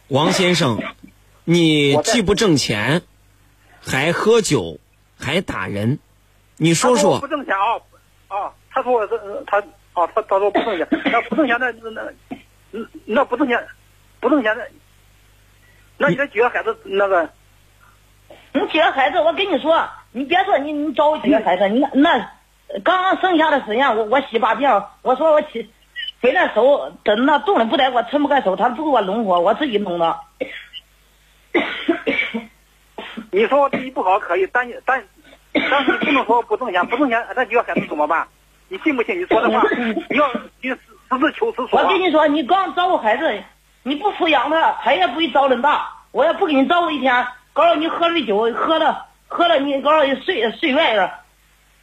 [0.06, 0.78] 王先生，
[1.42, 3.02] 你既不挣钱，
[3.80, 4.78] 还喝酒，
[5.18, 5.98] 还打人，
[6.56, 7.82] 你说说不，挣钱啊
[8.28, 8.52] 啊！
[8.70, 9.58] 他说我这他
[9.94, 11.90] 啊他他说不挣钱，那不挣钱那那
[12.70, 13.66] 那那不挣钱
[14.20, 14.64] 不挣钱那，
[15.96, 17.28] 那你这几个孩子那个
[18.52, 22.30] 你几个孩子，我跟你说，你别说你你找我几个孩子，你那那
[22.82, 25.70] 刚刚剩下的时间，我我洗把遍，我说我起
[26.20, 30.18] 回来手等那冻的不得，我抻不开手，他不给我弄活，我自己弄的。
[33.30, 35.04] 你说我对你不好可以，但你但
[35.52, 38.26] 但是你不能说我不挣钱，不挣钱那几个孩子怎么办？
[38.68, 39.20] 你信不信？
[39.20, 39.62] 你说的话，
[40.10, 40.78] 你要你实
[41.10, 41.84] 实事求是说啊。
[41.84, 43.42] 我跟你说，你刚照顾孩子，
[43.82, 45.90] 你不抚养他，他也不会长人大。
[46.10, 51.10] 我也不给你照顾一天，搞了你喝醉酒，喝了喝了你搞了睡睡外边，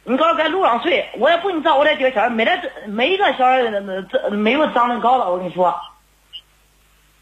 [0.04, 5.74] 你搞了在路上睡，我也不给你照顾这几个小孩，没来没一个小孩这这没有长得高的，我跟你说。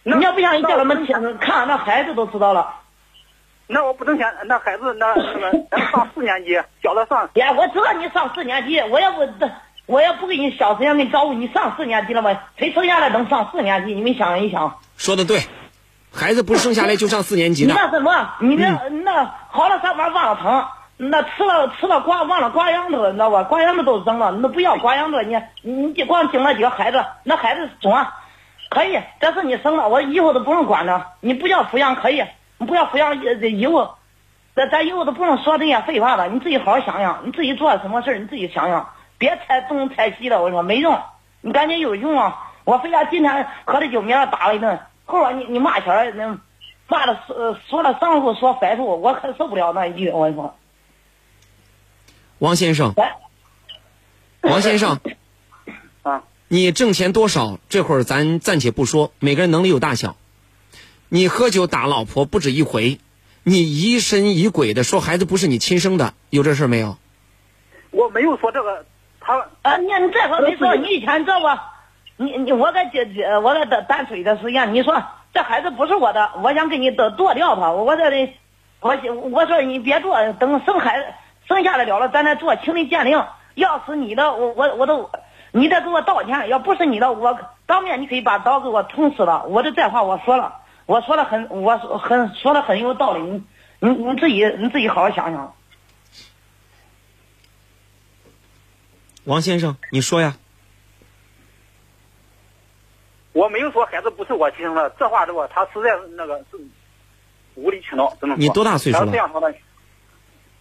[0.03, 2.75] 你要不想你叫他们看看那孩子都知道了。
[3.67, 9.27] 那我不挣钱，那孩子那那个 咱上四年级，小的上呀，我知道你上四年级，我要不
[9.87, 12.39] 我要不给你小时间给你照顾，你上四年级了吗？
[12.59, 13.95] 谁生下来能上四年级？
[13.95, 14.79] 你们想一想。
[14.99, 15.41] 说的对，
[16.15, 18.71] 孩子不是生下来就上四年级你的，那什么，你那、
[19.03, 20.65] 那好了上班忘了疼，
[20.97, 23.43] 那吃了吃了瓜忘了瓜秧子，你知道吧？
[23.43, 28.15] 瓜秧子都扔了，你都不要瓜秧子，你你你就光顶那几个孩子，那孩子中啊，
[28.71, 32.25] 可以，这是你生的，我以后都不用管了，你不要抚养可以，
[32.59, 33.97] 你不要抚养呃以后，
[34.55, 40.97] 咱咱以后都不用说这些废话了，你自己好好想想，你自己做什么事儿你自己想想，别猜东猜西的，我说没用，
[41.41, 42.51] 你赶紧有用啊！
[42.65, 46.39] 我非要今天喝了酒，明儿打了一顿，后边你你骂小孩那。
[46.87, 50.11] 骂的说说了上户说反处，我可受不了那一句。
[50.11, 50.55] 我跟你说，
[52.39, 52.95] 王先生，
[54.43, 55.01] 王先生，
[56.05, 57.59] 啊，你挣钱多少？
[57.71, 60.15] 这会儿咱暂且不说，每个人能力有大小。
[61.09, 63.01] 你喝酒打老婆不止一回，
[63.43, 66.99] 你疑神疑鬼的说孩子不是你亲生的，有这事儿没有？
[67.91, 68.85] 我没有说这个，
[69.21, 71.74] 他啊，你你这话没说，你以前知道吧？
[72.17, 78.33] 你你我在这这我在淡淡水的时间，你说这孩子不是我的，我想给你剁剁掉他，我这里，
[78.81, 78.97] 我
[79.33, 81.07] 我说你别做，等生孩子
[81.49, 83.25] 生下来了了，咱再做亲力鉴定。
[83.55, 85.11] 要是你的，我我我都，
[85.53, 86.49] 你得给我道歉。
[86.49, 89.45] 要不是你的，我当面你可以把刀给我捅死了。
[89.47, 93.23] 我的这话我说了，我说的很，我说很说的很有道理。
[93.23, 93.45] 你
[93.81, 95.55] 你你自己你自己好好想想。
[99.25, 100.37] 王先生，你说呀？
[103.35, 105.47] 我没有说孩子不是我亲生的，这话对吧？
[105.53, 106.59] 他实在是那个是
[107.57, 108.41] 无理取闹，只能说。
[108.41, 109.53] 你多大岁数了他这样说的，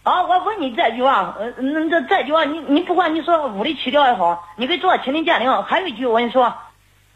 [0.02, 5.62] 啊，我问你这句话，呃，那这这句话，你你不管你说无理取闹也好，你给做亲临鉴定。
[5.62, 6.52] 还有一句我跟你说，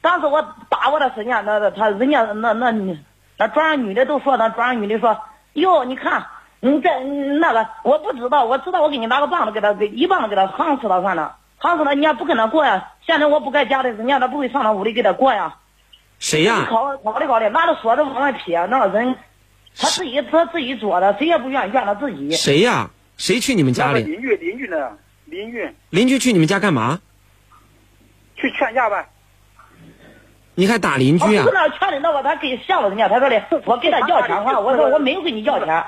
[0.01, 0.41] 当时我
[0.71, 2.71] 打我的时间，那那他人家那那
[3.37, 5.21] 那庄上女的都说，那庄上女的说，
[5.55, 6.27] 哟，你看
[6.61, 7.01] 你这
[7.41, 12.93] 那个我不知道，我知道我给你拿个棒子给他给一棒子给他夯死了算了，夯死了你也不跟他过呀。
[13.07, 15.57] 现在我不在家里，人家他不会上他屋里给他过呀。
[16.19, 16.67] 谁呀？
[16.69, 19.17] 考考的考的，拿着锁子往外撇，那人
[19.77, 22.31] 他自己他自己做的，谁也不愿意怨他自己。
[22.33, 22.91] 谁呀？
[23.17, 24.03] 谁去你们家里？
[24.05, 24.91] 邻居邻居呢？
[25.25, 27.01] 邻居邻居去你们家干嘛？
[28.37, 29.09] 去劝架呗。
[30.55, 31.53] 你还打邻居啊我？
[31.53, 35.85] 那劝的那我他给吓了人家，他说的我给他要钱话，我说我没有给你要钱。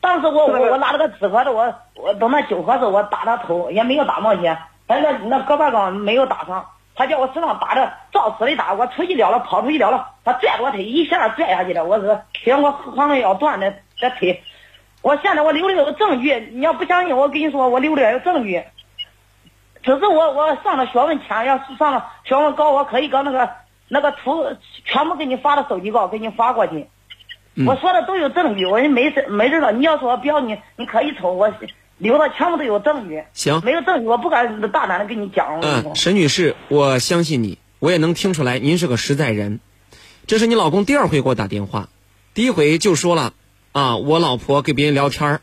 [0.00, 4.58] 当时我我我拿了个纸盒子，我我等那酒盒子我打他头，也没有打冒险，
[4.90, 6.66] 反正那胳膊上没有打伤。
[6.96, 14.42] 他叫我身上打的照死的打，我出去了了，跑出去了了，他拽着我腿一下拽下去了，我是行我黄了要断的这腿。
[15.00, 18.64] 我现在我留的有证据，你要不相信，我跟你说，我留的有证据。
[19.84, 23.48] 只是我我上了学问浅，要是上了学问高，我可以搞那个
[23.88, 24.44] 那个图
[24.84, 26.88] 全部给你发到手机稿，给你发过去。
[27.54, 29.70] 嗯我说的都有证据，我也没事没事了。
[29.70, 31.48] 你要说不要你，你可以瞅，我
[32.00, 33.22] 留的全部都有证据。
[33.32, 35.60] 行没有证据，我不敢大胆的跟你讲。
[35.62, 39.60] 嗯，沈女士，我相信你，我也能听出来您是个实在人。
[40.26, 41.88] 这是你老公第二回给我打电话，
[42.34, 43.32] 第一回就说了
[43.72, 45.40] 啊，我老婆跟别人聊天儿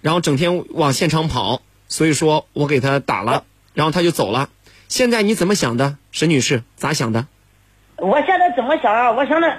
[0.00, 4.48] 然后整天往现场跑，所以说我给他打了，然后他就走了。
[4.88, 6.62] 现在你怎么想的，沈女士？
[6.76, 7.26] 咋想的？
[7.96, 9.10] 我现在怎么想啊？
[9.12, 9.58] 我现在，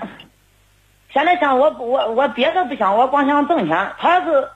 [1.14, 3.92] 现在想我我我别的不想，我光想挣钱。
[4.00, 4.50] 他要是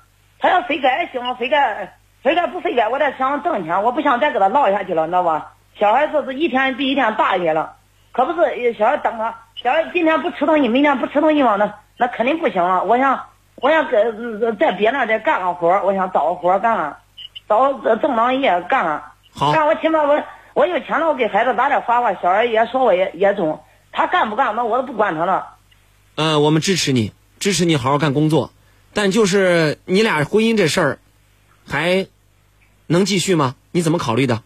[0.44, 5.54] 他要非该行，非改非改不非改，我得想挣钱，我不想再给他唠下去了，你知道吧？
[5.80, 7.78] 小孩子是一天比一天大一些了，
[8.12, 12.84] 可不是小孩等他，小孩今天不吃东西，明天不吃东西嘛，那那肯定不行了。
[12.84, 13.24] 我想
[13.56, 16.98] 我想搁呃在别那再干个活，我想找个活干干，
[17.48, 19.02] 找个正当业干干。
[19.34, 20.22] 好，干我起码我
[20.56, 23.64] 我有钱了，我给孩子拿点花花，小孩也说我也也中。
[23.94, 25.56] 他干不干，那我都不管他了。
[26.16, 28.52] 呃，我们支持你，支持你好好干工作，
[28.94, 31.00] 但就是你俩婚姻这事儿，
[31.68, 32.08] 还
[32.88, 33.56] 能继续吗？
[33.72, 34.42] 你怎么考虑的？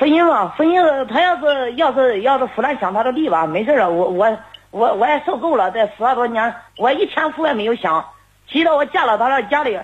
[0.00, 3.90] 婚姻嘛，婚姻他要是要是要是夫来想他的地吧，没事了。
[3.90, 4.38] 我我
[4.70, 8.04] 我我也受够了，这十二多年，我一天福也没有享。
[8.48, 9.78] 直到我嫁到他那家里，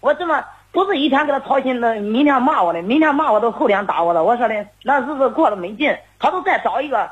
[0.00, 4.24] 我这么不是一天给他操心的，明天骂我的，明天骂我都后天打我了。
[4.24, 7.10] 我说的那日子过得没劲，他都再找一个，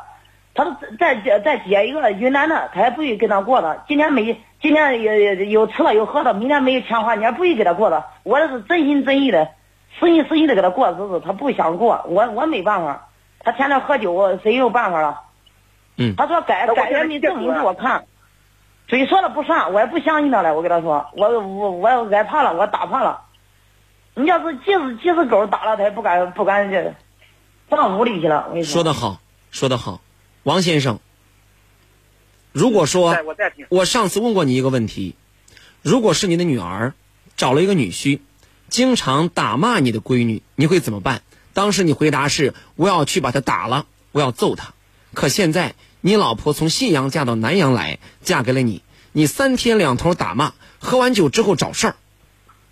[0.55, 3.85] 他都再再再接一个云南的，他也不会跟他过了。
[3.87, 8.03] 今天没今天有有有吃了有喝的，明天没有钱花，你还不许给他过的。
[8.23, 9.51] 我这是真心真意的。
[10.01, 13.09] 实心实意的给他过日子，他不想过，我我没办法。
[13.41, 15.21] 他天天喝酒，谁有办法了？
[15.99, 18.07] 嗯他说改改也没证明给我看，
[18.89, 20.55] 嘴说了不算，我也不相信他了。
[20.55, 23.21] 我跟他说，我我我挨怕了，我打怕了。
[24.15, 26.95] 你要是即使即使狗打了，他也不敢不敢这
[27.69, 28.47] 上屋里去了。
[28.49, 29.19] 我跟你说说的好，
[29.51, 30.01] 说的好，
[30.45, 31.01] 王先生。
[32.55, 33.17] 如果说
[33.69, 35.17] 我上次问过你一个问题，
[35.83, 36.95] 如果是你的女儿
[37.37, 38.21] 找了一个女婿，
[38.69, 41.23] 经常打骂你的闺女，你会怎么办？
[41.53, 44.73] 当时你回答是我要去把他打了，我要揍他。
[45.15, 51.97] 可现在你老婆从信阳嫁到南阳来，嫁给了你，你三天两头打骂，喝完酒之后找事儿，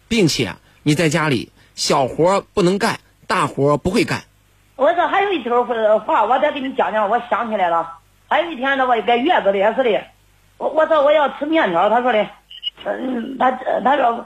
[0.06, 4.22] 并且你在家里小活不能干，大活不会干。
[4.76, 5.64] 我说还有一条
[6.06, 7.98] 话，我再给你讲讲，我想起来了。
[8.32, 10.00] 还有一天呢，我在月子里也是的，
[10.56, 12.26] 我我说我要吃面条，他说的，
[12.86, 13.50] 嗯，他
[13.84, 14.24] 他说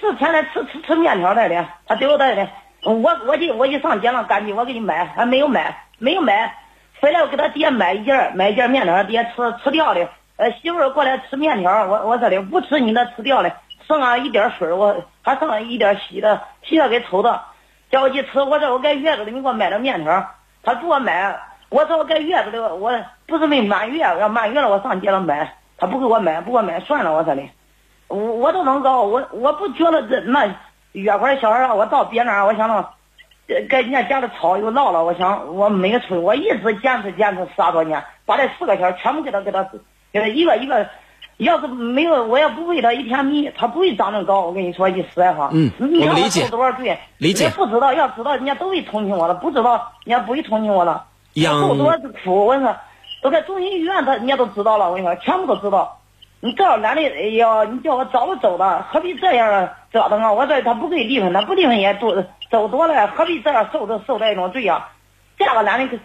[0.00, 2.48] 是天天吃吃吃面条来的，他最后他的，
[2.82, 2.94] 我
[3.28, 6.52] 我就我就上街上赶紧我给你买，还没有买，没有买，
[7.00, 13.52] 回来我给他爹买一件买一件面条，爹吃吃掉的，呃媳妇过来吃面条，我我说的不吃你那吃掉的，
[13.86, 17.40] 剩了一点水我还剩了一点稀的，稀的给抽的。
[17.92, 20.28] 叫我去吃，我说我在月子里，你给我买点面条。
[20.64, 22.92] 他给我买，我说我在月子里，我
[23.28, 27.42] 不是没满月，要满月了我上街了买，他不给我买，不给我买算了，我说的。
[28.08, 30.48] 我我都能搞，我我不觉得这那
[30.92, 32.74] 月块小孩啊，我到别那儿，我想着，
[33.48, 39.62] 呃跟人家家里吵又闹了，我想我没个出，我一直坚持坚持十多年，把这四个小孩全部给他给他
[40.10, 40.88] 给他一个一个，
[41.36, 44.40] 要是没有我要不喂他一天米，他不会长那么高。
[44.46, 51.04] 我跟你说句实在话，嗯你看我理解受多少罪，理解不知道，要知道人家都会同情我了，不知道人家不会同情我了。
[51.34, 52.74] 养我受多少苦，我跟你说，
[53.22, 56.00] 都在中心医院，他人家都知道了，我跟你说，全部都知道。
[56.40, 60.32] 你这样男的，哎呀，你叫我早走了，何必这样折腾啊？
[60.32, 64.92] 我这他不给离婚，他不离婚也多走多了，何必这样受这受这种罪啊？
[65.36, 65.98] 嫁个男的，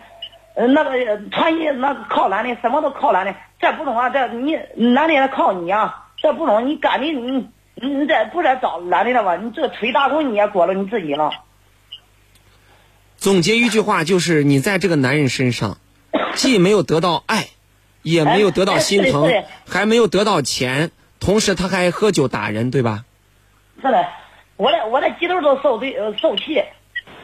[0.56, 4.10] 呃，那个穿衣那个靠男的，什么都靠男的，这不中啊！
[4.10, 9.36] 这你男的也靠你啊，这不中，你赶紧你你再不再找男的了吧？
[9.36, 11.32] 你这吹大空你也过了你自己了。
[13.18, 15.78] 总结一句话就是：你在这个男人身上，
[16.36, 17.48] 既没有得到爱，
[18.02, 19.32] 也没有得到心疼
[19.70, 23.06] 还没有得到钱，同时他还喝酒打人，对吧？
[23.82, 24.08] 是的，
[24.58, 26.64] 我的我的鸡头都受罪呃受气，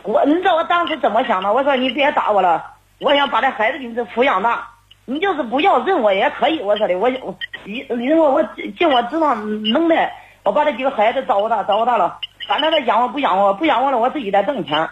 [0.04, 1.54] 我你知道我当时怎么想的？
[1.54, 4.70] 我说你别打我了，我想把这孩子给你抚养大，
[5.06, 6.60] 你就是不要认我也可以。
[6.62, 8.44] 我说的，我我你你我我
[8.78, 10.12] 尽我职能能耐，
[10.44, 14.90] 我把这几个孩子照顾大照顾大了，反正他养我不养我不养我了，我自己在挣钱。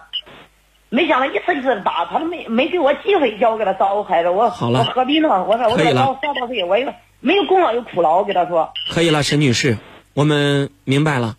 [0.89, 5.43] 没想到一次一次的打，他都没没给我机会叫我给他照顾孩子，我好了我何必呢？
[5.43, 8.71] 我说我这可以了到十八岁，我也没有功劳有苦劳，我给他说。
[8.89, 9.77] 可以了，沈女士，
[10.13, 11.35] 我们明白了。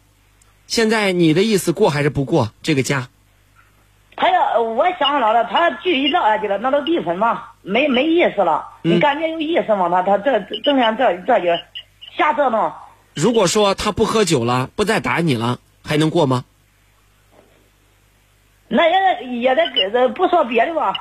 [0.67, 3.09] 现在你的意思过还是不过这个家？
[4.17, 8.67] 他要我想了了，他继续闹下去了，那都离婚嘛，没没意思了。
[8.83, 9.89] 嗯你感觉有意思吗？
[9.89, 11.47] 他他这整天这这就
[12.17, 12.73] 瞎折腾。
[13.15, 16.45] 如果说他不喝酒了，不再打你了，还能过吗？
[18.69, 20.95] 那也也得给这不说别的吧，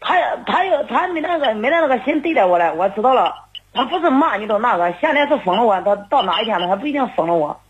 [0.00, 3.34] 他他有他没那个没那个心对待我了，我知道了。
[3.76, 7.60] 他不是骂你都那个，现在是封了我，他到哪一天了，他不一定封了我。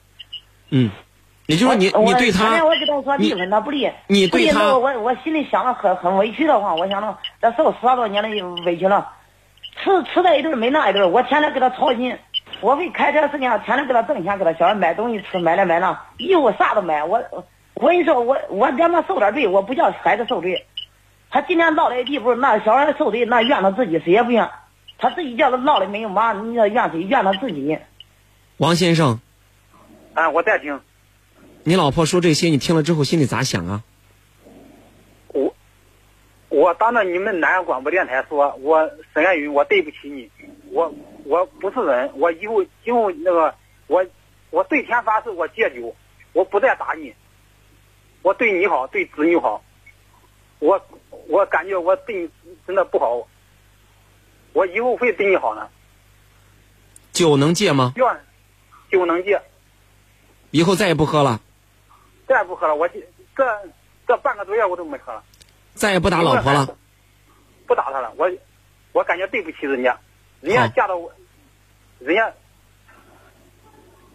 [0.68, 0.90] 嗯，
[1.46, 3.90] 也就是说你我你对他我他说你离婚，他不离。
[4.08, 8.28] 你对他那我我心里想的很很委屈的慌，我想着这受十多年的
[8.66, 9.12] 委屈了，
[9.82, 12.18] 吃吃这一顿没那一顿，我天天给他操心，
[12.60, 17.02] 我为开车事情天天给他挣钱，给他小孩买东西吃，买那买那，衣服啥都买。
[17.02, 17.22] 我
[17.74, 20.64] 我跟你说，我我让他受点罪，我不叫孩子受罪。
[21.30, 24.48] 他今天到这地步，那小孩受罪，那怨他自己，谁也不怨。
[24.98, 27.00] 他自己叫他闹的没有妈，你要怨谁？
[27.00, 27.76] 怨他自己。
[28.58, 29.18] 王先生，
[30.14, 30.80] 啊，我在听。
[31.64, 33.82] 你老婆说这些，你听了之后心里咋想啊？
[35.28, 35.52] 我
[36.50, 40.30] 我当着你们南阳广播电台说，我沈爱云，我对不起你，
[40.70, 43.52] 我我不是人，我以后以后那个
[43.88, 44.06] 我
[44.50, 45.92] 我对天发誓，我戒酒，
[46.32, 47.12] 我不再打你，
[48.24, 49.62] 我对你好，对子女好，
[50.58, 50.80] 我
[51.28, 52.30] 我感觉我对你
[52.66, 53.28] 真的不好，
[54.54, 55.68] 我以后会对你好呢，
[57.12, 57.92] 酒能戒吗？
[57.96, 58.24] 愿
[58.90, 59.38] 酒能戒，
[60.52, 61.38] 以后再也不喝了，
[62.26, 62.98] 再也不喝了，我这
[63.36, 63.44] 这
[64.08, 65.22] 这半个多月我都没喝了。
[65.74, 66.66] 再也不打老婆了。
[67.66, 68.30] 不打她了，我
[68.92, 69.98] 我感觉对不起人家，
[70.40, 71.12] 人家嫁到我，
[71.98, 72.32] 人家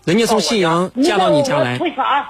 [0.03, 2.27] 人家从信阳嫁到你家来为，啥？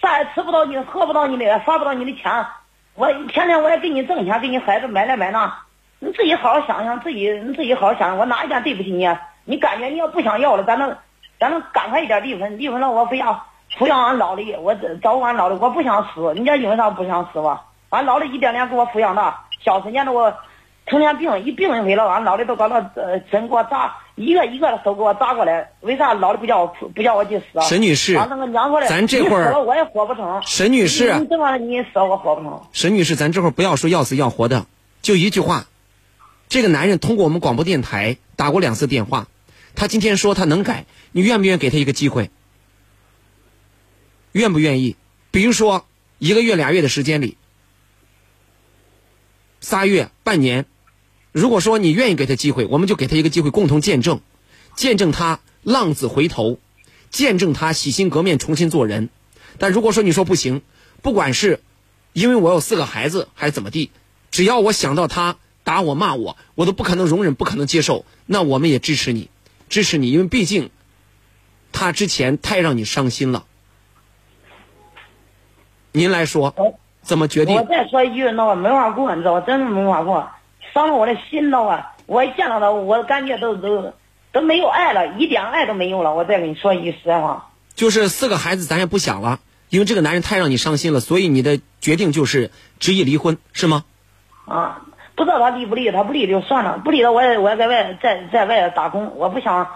[0.00, 2.46] 啥也吃不到你，喝不到你的，花不到你的钱。
[2.94, 5.52] 我天天我也给你挣钱，给你孩子买那买那。
[6.00, 9.08] 你自己好好想想，自己你自己好好想想，我哪一点对不起你？
[9.44, 10.96] 你感觉你要不想要了，咱能
[11.40, 13.44] 咱能赶快一点离婚，离婚了我不要
[13.76, 16.32] 抚养俺老的，我照顾俺老的，我不想死。
[16.34, 17.64] 人家因为啥不想死吧？
[17.90, 20.32] 俺老的一点点给我抚养大，小时间的我
[20.86, 25.70] 成天病，一病一回了，俺老的都搞那呃针给我扎，一个一个的手给我抓过来。
[25.80, 27.62] 为啥老的不叫我不叫我去死啊？
[27.62, 30.42] 沈女士那个娘说的，咱这会儿我也活不成。
[30.44, 32.60] 沈女士你这么你死我活不成。
[32.72, 34.66] 沈女士，咱这会儿不要说要死要活的，
[35.00, 35.66] 就一句话。
[36.48, 39.28] 这个男人通过我们广播电台打过两次电话，
[39.74, 42.30] 他今天说他能改，你愿不愿意给他一个机会？
[44.32, 44.96] 愿不愿意？
[45.30, 45.84] 比如说
[46.18, 47.36] 一个月、俩月的时间里，
[49.60, 50.64] 仨月、半年，
[51.38, 54.20] 如果说你愿意给他机会，我们就给他一个机会，共同见证，
[54.74, 56.58] 见证他浪子回头，
[57.10, 59.08] 见证他洗心革面，重新做人。
[59.56, 60.62] 但如果说你说不行，
[61.00, 61.60] 不管是
[62.12, 63.92] 因为我有四个孩子还是怎么地，
[64.32, 68.04] 只要我想到他打我骂我，我都不可能容忍，不可能接受。
[68.26, 69.30] 那我们也支持你，
[69.68, 70.70] 支持你，因为毕竟
[71.70, 73.44] 他之前太让你伤心了。
[75.92, 76.52] 您来说
[77.02, 77.62] 怎么决定我？
[77.62, 79.40] 再说一句，那我没法过，你知道我？
[79.42, 80.28] 真的没法过，
[80.78, 81.92] 伤了我的心，了啊？
[82.06, 83.92] 我一见到他，我感觉都都
[84.30, 86.14] 都没有爱了，一点爱都没有了。
[86.14, 93.82] 我再跟你说一句实在话，就是四个孩子咱也不想了，因为这个男人太让你伤心了，所以你的决定就是执意离婚，是吗？
[94.46, 94.82] 啊，
[95.16, 99.66] 不知道他离不离，他不离就算了，不离了我也我也在外在在外打工，我不想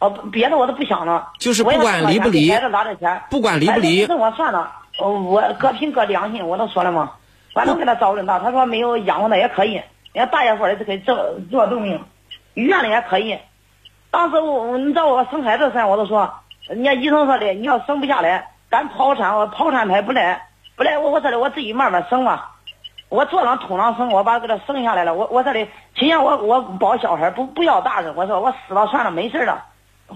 [0.00, 1.30] 哦，别的我都不想了。
[1.38, 7.12] 就是不管离不离孩子拿点钱，不管离不离孩子不认我算了，我我各凭各良心，我都说了嘛。
[7.54, 9.80] 反正给他找人大，他说没有养活他也可以，
[10.12, 11.16] 人家大爷伙儿就可以做
[11.50, 12.04] 做证明，
[12.54, 13.38] 医院里也可以。
[14.10, 16.30] 当时我你知道我生孩子的时候，我都说，
[16.68, 22.50] 人家医生说的，你要生不下来，咱剖产，我剖产胎不来，不来我我说的我自己慢慢生吧。
[23.08, 25.14] 我坐上通上生，我把给他生下来了。
[25.14, 29.64] 我我说的，今年我我保小孩不不要大人，我说我死了算了没事了，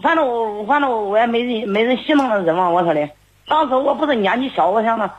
[0.03, 2.69] 反正我反正我也没人没人心疼的人嘛。
[2.71, 3.09] 我说的，
[3.49, 5.11] 当时我不是年纪小，我想着，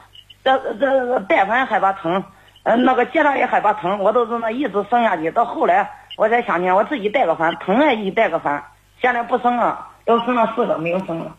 [0.44, 2.24] 这这带饭害怕疼，
[2.68, 5.32] 呃那个结扎也害怕疼，我都是那一直生下去。
[5.32, 8.66] 到后来我才想起来我自己带个饭，疼也一带个饭，
[9.02, 11.38] 现在不生了，要生了四个没有生了。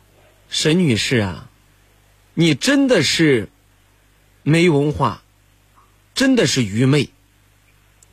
[0.48, 1.44] 沈女士啊，
[2.32, 3.50] 你真的是
[4.42, 5.20] 没文化，
[6.14, 7.10] 真的是愚昧。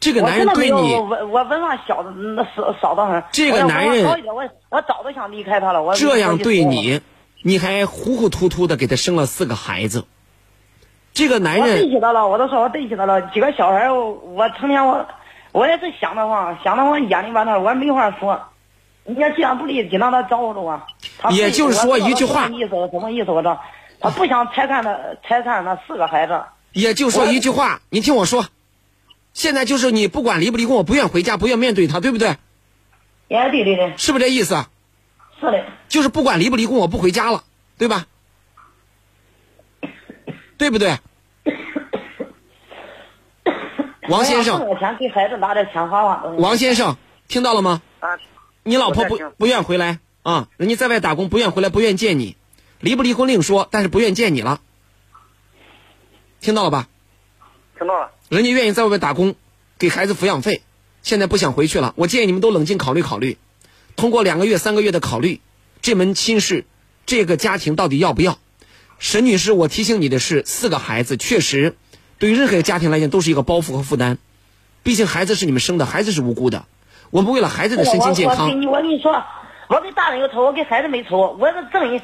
[0.01, 3.24] 这个男人对你我我我文化小的那少少得很。
[3.32, 5.82] 这个男人我我早都想离开他了。
[5.82, 6.99] 我这样对你，
[7.43, 10.05] 你还糊糊涂涂的给他生了四个孩子。
[11.16, 13.22] 这个男人我对人，起他了，我都说我对起他了。
[13.30, 15.07] 几个小孩，我我成天我
[15.53, 18.39] 我也是想的慌，想的我眼里完他，我也没话说。
[19.05, 20.82] 你要既然不离，尽让他招呼着我。
[21.18, 22.70] 他也就是说一句话意思？
[22.91, 23.32] 什么意思？
[23.32, 23.61] 我知道，
[23.99, 26.43] 他不想拆散他拆散那四个孩子。
[26.74, 28.45] 也就说一句话，你听我说，
[29.32, 32.36] 现在就是你不管离不离婚，我不愿回家，不愿面对他，对不对？
[33.30, 34.68] 哎，对对对，是不是这意思啊？
[35.39, 35.63] 是的。
[35.88, 37.43] 就是不管离不离婚，我不回家了，
[37.78, 38.05] 对吧？
[40.57, 40.97] 对不对？
[44.07, 46.23] 王先生，我钱给孩子拿点钱花花。
[46.37, 46.97] 王先生，
[47.27, 47.81] 听到了吗？
[47.99, 48.19] 啊，
[48.63, 50.47] 你老婆不不愿回来啊？
[50.57, 52.37] 人家在外打工不愿回来，不愿见你，
[52.79, 54.61] 离不离婚另说，但是不愿见你了，
[56.39, 56.87] 听到了吧？
[57.79, 58.11] 听到了。
[58.29, 59.33] 人家愿意在外面打工，
[59.79, 60.61] 给孩子抚养费，
[61.01, 61.95] 现在不想回去了。
[61.97, 63.39] 我建议你们都冷静考虑考虑，
[63.95, 65.41] 通过两个月、三个月的考虑，
[65.81, 66.65] 这门亲事，
[67.07, 68.37] 这个家庭到底要不要？
[68.97, 71.75] 沈女士，我提醒你的是，四个孩子确实，
[72.17, 74.17] 对于任何一个家庭来讲都是一个包袱和负担。
[74.83, 76.63] 毕竟孩子是你们生的，孩子是无辜的。
[77.11, 79.23] 我们为了孩子的身心健康，我我给你我跟你说，
[79.67, 81.37] 我给大人有仇，我给孩子没仇。
[81.39, 82.01] 我是挣一，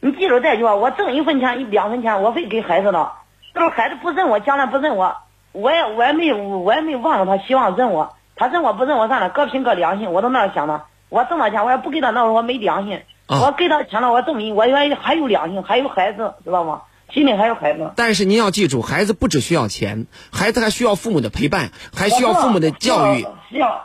[0.00, 3.12] 你记住这句话，我挣一分钱一两分钱，我会给孩子的。
[3.54, 5.16] 就是孩子不认我，将来不认我，
[5.52, 8.14] 我也我也没我也没忘了他，希望认我。
[8.36, 10.10] 他认我不认我算了，各凭各良心。
[10.10, 10.82] 我都那样想的。
[11.08, 13.00] 我挣了钱，我也不给他那我没良心。
[13.26, 16.82] 啊我给他钱了，我证明我愿意还有良心，还有孩子，知道吗？
[17.12, 17.92] 心里还有孩子。
[17.96, 23.26] 但是您要记住，孩子不只需要钱，孩子还需要父母的陪伴，还需要父母的教育。
[23.48, 23.84] 需要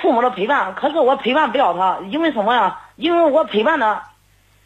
[0.00, 0.74] 父母的陪伴。
[0.74, 2.80] 可是我陪伴不了他，因为什么呀？
[2.96, 4.04] 因为我陪伴他，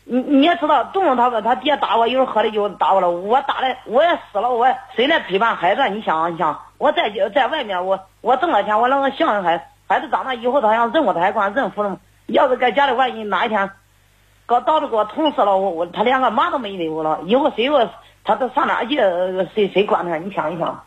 [0.04, 5.88] 你你也知道，动了他吧，他爹打我，一会儿喝的酒打我了，我打的我也死了，我谁来陪伴孩子？
[5.88, 11.96] 你想你想，我在在外面，我我挣了钱，我能够孝顺孩子，孩子长大以后他想认我，他还管认父了吗？
[12.26, 13.70] 要是在家里，万一哪一天
[14.46, 17.90] 搞到了给我捅死了，我我他连个妈都没留了，以后谁我
[18.24, 18.96] 他都上哪去？
[19.54, 20.16] 谁谁管他？
[20.18, 20.84] 你想一想。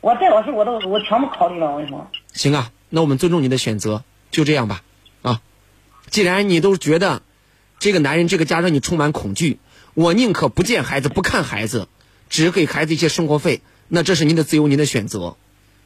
[0.00, 2.06] 我这种事我都我全部考虑了，我跟你说。
[2.34, 4.82] 行啊，那我们尊重你的选择，就这样吧。
[5.22, 5.40] 啊，
[6.10, 7.22] 既然你都觉得
[7.78, 9.58] 这个男人、这个家让你充满恐惧，
[9.94, 11.88] 我宁可不见孩子、不看孩子，
[12.28, 15.36] 只给孩子一些生活费，那这是您的自由、您的选择。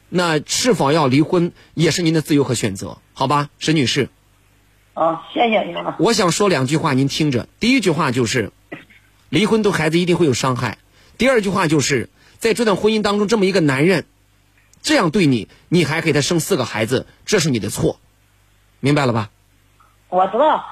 [0.09, 4.09] 那是否要离婚，也是您的自由和选择，好吧，沈女士。
[4.99, 5.95] 啊，谢谢您了。
[5.97, 7.47] 我想说两句话，您听着。
[7.61, 8.51] 第一句话就是，
[9.29, 10.77] 离婚对孩子一定会有伤害。
[11.17, 14.03] 第二句话就是，在这段婚姻当中，这么一个男人
[14.81, 17.97] 这样对你，你还给他生四个孩子，这是你的错，
[18.81, 19.29] 明白了吧？
[20.09, 20.65] 我知道，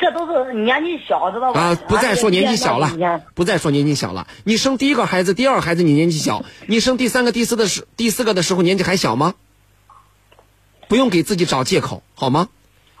[0.00, 1.60] 这都是年纪小，知道吧？
[1.60, 4.26] 啊，不再说年纪小了，不再说年纪小了。
[4.44, 9.34] 你生第一个孩子、第二个孩子，你年纪小；你生第三个、第四的时、第四个的时候，年纪还小吗？
[10.88, 12.48] 不用给自己找借口，好吗？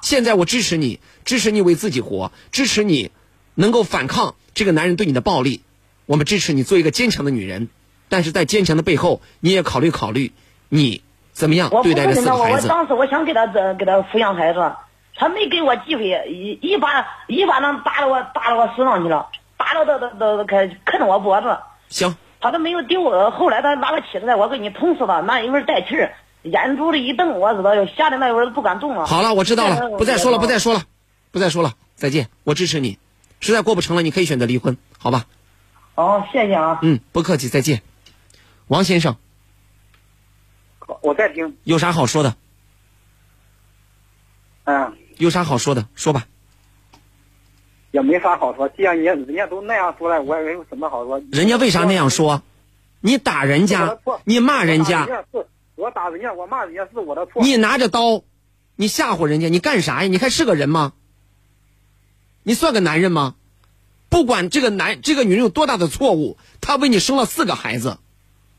[0.00, 3.10] 现在我支持你，支持你为自己活，支持你
[3.54, 5.62] 能够反抗这个男人对你的暴力。
[6.06, 7.68] 我们支持你做一个坚强的女人，
[8.08, 10.32] 但是在坚强的背后，你也考虑考虑
[10.70, 12.66] 你怎么样对待这个孩子。
[12.66, 14.72] 当时我想给他给他抚养孩子，
[15.14, 19.28] 他没给我机会，一一巴一巴掌打到我打到我身上去了，
[19.58, 21.58] 打到都都都都开啃着我脖子，
[21.90, 23.02] 行，他都没有丢。
[23.02, 26.14] 我后来他拿个起子来，我给你捅死他，那一会儿带气儿，
[26.50, 29.06] 眼珠子一瞪，我知道吓得那会儿不敢动了。
[29.06, 30.82] 好了，我知道了，不再说了，不再说了，
[31.30, 32.98] 不再说了，再见，我支持你。
[33.40, 35.26] 实在过不成了，你可以选择离婚，好吧？
[35.94, 36.78] 哦，谢谢啊。
[36.82, 37.82] 嗯，不客气，再见。
[38.66, 39.16] 王先生
[41.02, 41.56] 我在听。
[41.64, 42.34] 有啥好说的？
[44.64, 45.86] 嗯，有啥好说的？
[45.94, 46.26] 说吧。
[47.90, 48.68] 也没啥好说。
[48.68, 51.20] 既然人人家都那样说了，我也有什么好说？
[51.32, 52.42] 人家为啥那样说？
[53.00, 55.46] 你打人家，你骂人家，是
[55.78, 57.40] 我打人家，我骂人家是我的错。
[57.40, 58.24] 你拿着刀，
[58.74, 60.08] 你吓唬人家，你干啥呀？
[60.08, 60.92] 你还是个人吗？
[62.42, 63.36] 你算个男人吗？
[64.08, 67.98] 不管这个男这个女人有多大的错误，她为你生了四个孩子，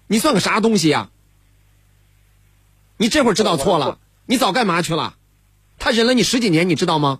[0.08, 1.12] 你算个啥东西呀？
[2.96, 5.18] 你这会儿知道错了，你早干嘛去了？
[5.78, 7.20] 他忍了你十几年，你知道吗？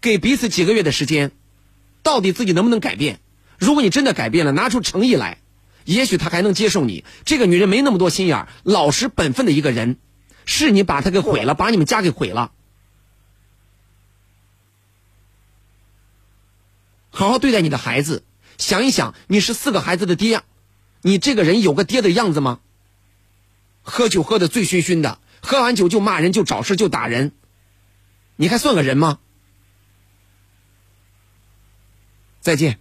[0.00, 1.32] 给彼此几个月的时间，
[2.02, 3.20] 到底自己能不能改变？
[3.58, 5.38] 如果你真的改变了，拿出诚意来，
[5.84, 7.04] 也许他还能接受你。
[7.24, 9.98] 这个女人没那么多心眼，老实本分的一个人，
[10.46, 12.52] 是你把她给毁了，把你们家给毁了。
[17.10, 18.22] 好好对待你的孩子，
[18.58, 20.42] 想一想，你是四个孩子的爹，
[21.02, 22.60] 你这个人有个爹的样子吗？
[23.82, 27.32] 喝酒喝的醉醺醺的，喝完酒就骂人，就找事，就打人，
[28.36, 29.18] 你还算个人吗？
[32.40, 32.78] 再见。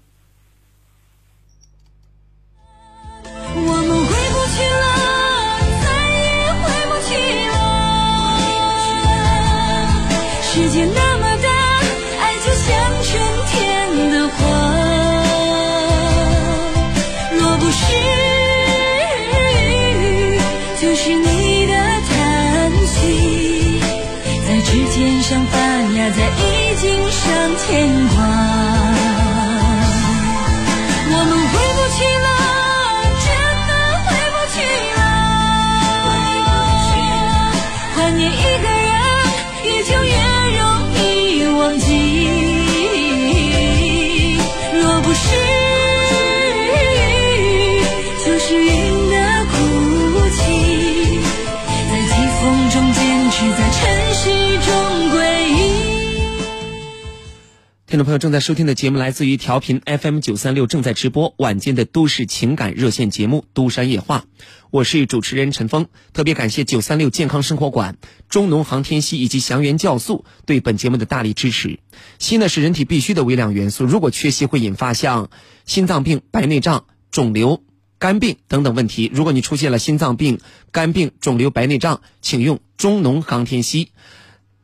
[57.97, 64.25] 听众朋友正在收听的节目来自于调频 FM 九三六，正在直播晚间的都市情感热线节目《都山夜话》，
[64.69, 65.87] 我是主持人陈峰。
[66.13, 67.97] 特别感谢九三六健康生活馆、
[68.29, 71.79] 中农航天硒以及祥源酵素对本节目的大力支持。
[72.19, 75.31] 硒呢是人体必需的微量元素，如果缺硒会引发像
[75.65, 77.63] 心脏病、白内障、肿瘤、
[77.97, 79.09] 肝病等等问题。
[79.11, 80.39] 如果你出现了心脏病、
[80.71, 83.87] 肝病、肿瘤、白内障，请用中农航天硒。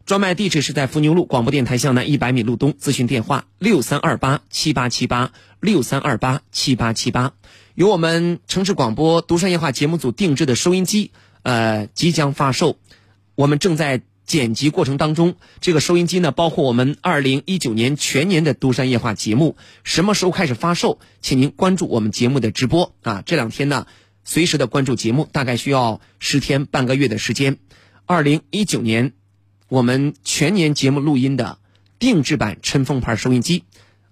[0.06, 5.32] 专卖地址是在伏牛路广播电台向南一百米路东，咨询电话六三二八七八七八
[5.62, 7.32] 六三二八七八七八。
[7.74, 11.12] 由我们城市广播《独山夜话》节目组定制的收音机，
[11.44, 12.78] 呃，即将发售，
[13.36, 15.36] 我们正在剪辑过程当中。
[15.62, 21.00] 这个收音机呢，包括我们二零一九年全年的《独山夜话》节目，什么时候开始发售？
[21.22, 23.24] 请您关注我们节目的直播啊！
[23.26, 23.88] 这两天呢，
[24.26, 27.58] 随时的关注节目，大概需要十天半个月的时间。
[28.06, 29.14] 二零一九年。
[29.74, 31.58] 我们全年节目录音的
[31.98, 33.64] 定制版春风牌收音机，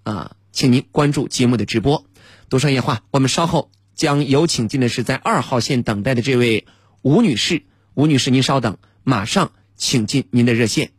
[0.02, 2.04] 啊，请您关注节目的直播。
[2.48, 6.66] 独山夜话，我们稍后将有请进的是在二号线等待的这位
[7.02, 7.62] 吴女士。
[7.94, 10.90] 吴女士，您稍等，马上请进您的热线。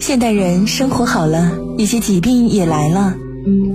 [0.00, 3.14] 现代人生活好了，一些疾病也来了。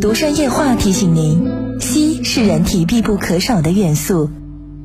[0.02, 1.46] 独山夜话提醒您，
[1.80, 4.30] 硒是人体必不可少的元素。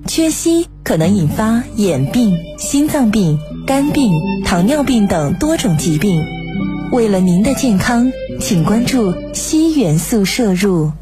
[0.07, 4.13] 缺硒可能引发眼病、心脏病、肝病、
[4.45, 6.23] 糖尿病等多种疾病。
[6.91, 10.93] 为了您的健康，请关注硒元素摄入。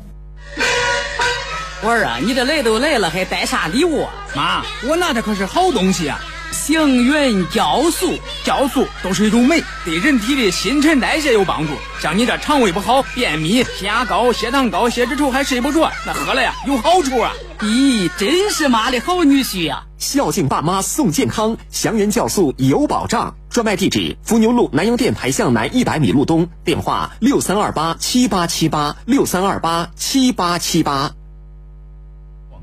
[1.83, 4.13] 我儿啊，你这来都来了，还带啥礼物啊？
[4.37, 6.21] 妈，我拿的可是好东西啊！
[6.53, 11.73] 星云酵素，酵素都是一种酶，对人体的新陈代谢有帮助。
[12.01, 17.33] 像你这肠胃不好、便秘、血压高、血糖高、血脂稠还睡不着，那喝了呀有好处啊！
[17.61, 23.35] 咦，真是妈的好女婿呀、孝敬爸妈送健康，祥源酵素有保障。
[23.51, 31.13] 专卖地址：伏牛路南阳电台向南一百米路东，电话六三二八七八七八六三二八七八七八。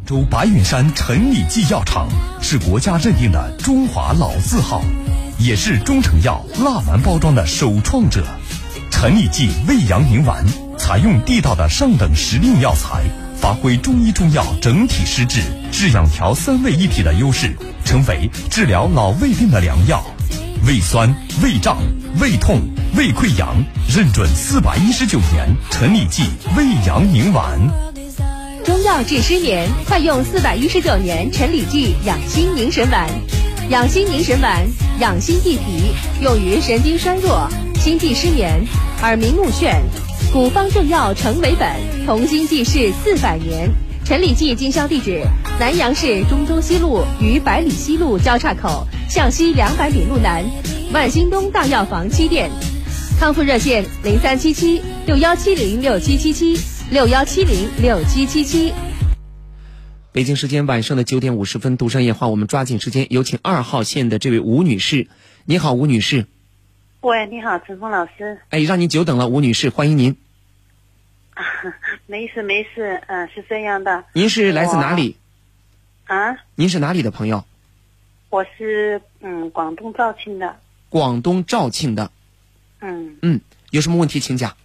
[0.08, 2.08] 州白云山陈李济药厂
[2.42, 4.82] 是国家认定的中华老字号，
[5.38, 8.26] 也是中成药蜡丸包装的首创者。
[8.90, 10.46] 陈李济胃阳宁丸
[10.78, 13.04] 采用地道的上等时令药材，
[13.36, 15.42] 发挥中医中药整体施治、
[15.74, 17.54] 治养调三位一体的优势，
[17.84, 20.02] 成为治疗老胃病的良药。
[20.66, 21.80] 胃酸、胃胀、
[22.22, 22.62] 胃痛、
[22.96, 23.62] 胃溃疡，
[23.94, 26.24] 认准四百一十九年陈李济
[26.56, 27.60] 胃阳宁丸。
[28.68, 33.10] 中药治失眠，快用四百一十九年陈李济养心宁神丸。
[33.70, 34.68] 养心宁神丸，
[35.00, 38.62] 养心益脾，用于神经衰弱、心悸失眠、
[39.04, 39.74] 耳鸣目眩。
[40.34, 43.70] 古方正药成为本，同心济世四百年。
[44.04, 45.24] 陈李济经销地址：
[45.58, 50.44] 南阳市中州西路与百里西路交叉口向西两百米路南，
[50.92, 52.52] 万兴东大药房七店。
[53.18, 56.60] 康复热线：零三七七六幺七零六七七七
[56.90, 58.74] 六幺七零六七七七。
[60.14, 65.08] 北京时间晚上的九点五十分，独上夜话，我们抓紧时间，有请二号线的这位吴女士。
[65.44, 66.28] 你好，吴女士。
[67.02, 68.40] 喂，你好，陈峰老师。
[68.52, 70.16] 哎，让您久等了，吴女士，欢迎您。
[72.08, 74.06] 没事没事，嗯，是这样的。
[74.14, 75.18] 您是来自哪里？
[76.06, 76.38] 啊？
[76.56, 77.44] 您是哪里的朋友？
[78.30, 80.56] 我是嗯，广东肇庆的。
[80.88, 82.12] 广东肇庆的。
[82.80, 83.18] 嗯。
[83.22, 84.56] 嗯，有什么问题请讲。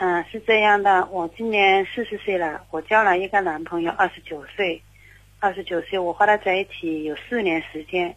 [0.00, 4.82] 嗯，是这样的，我今年四十岁了，我交了一个男朋友，二十九岁，
[5.38, 8.16] 二十九岁，我和他在一起有四年时间，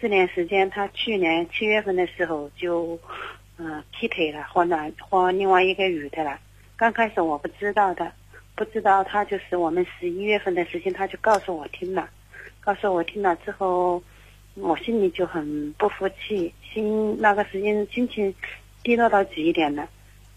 [0.00, 2.96] 四年时间，他去年七月份的时候就
[3.56, 6.38] 嗯劈腿了，和男和另外一个女的了。
[6.76, 8.12] 刚开始我不知道的，
[8.54, 12.08] 不知道他就是我们十一月份的事情，他就告诉我听了，
[12.60, 14.00] 告诉我听了之后，
[14.54, 18.32] 我心里就很不服气，心那个时间心情
[18.84, 19.88] 低落到极点了。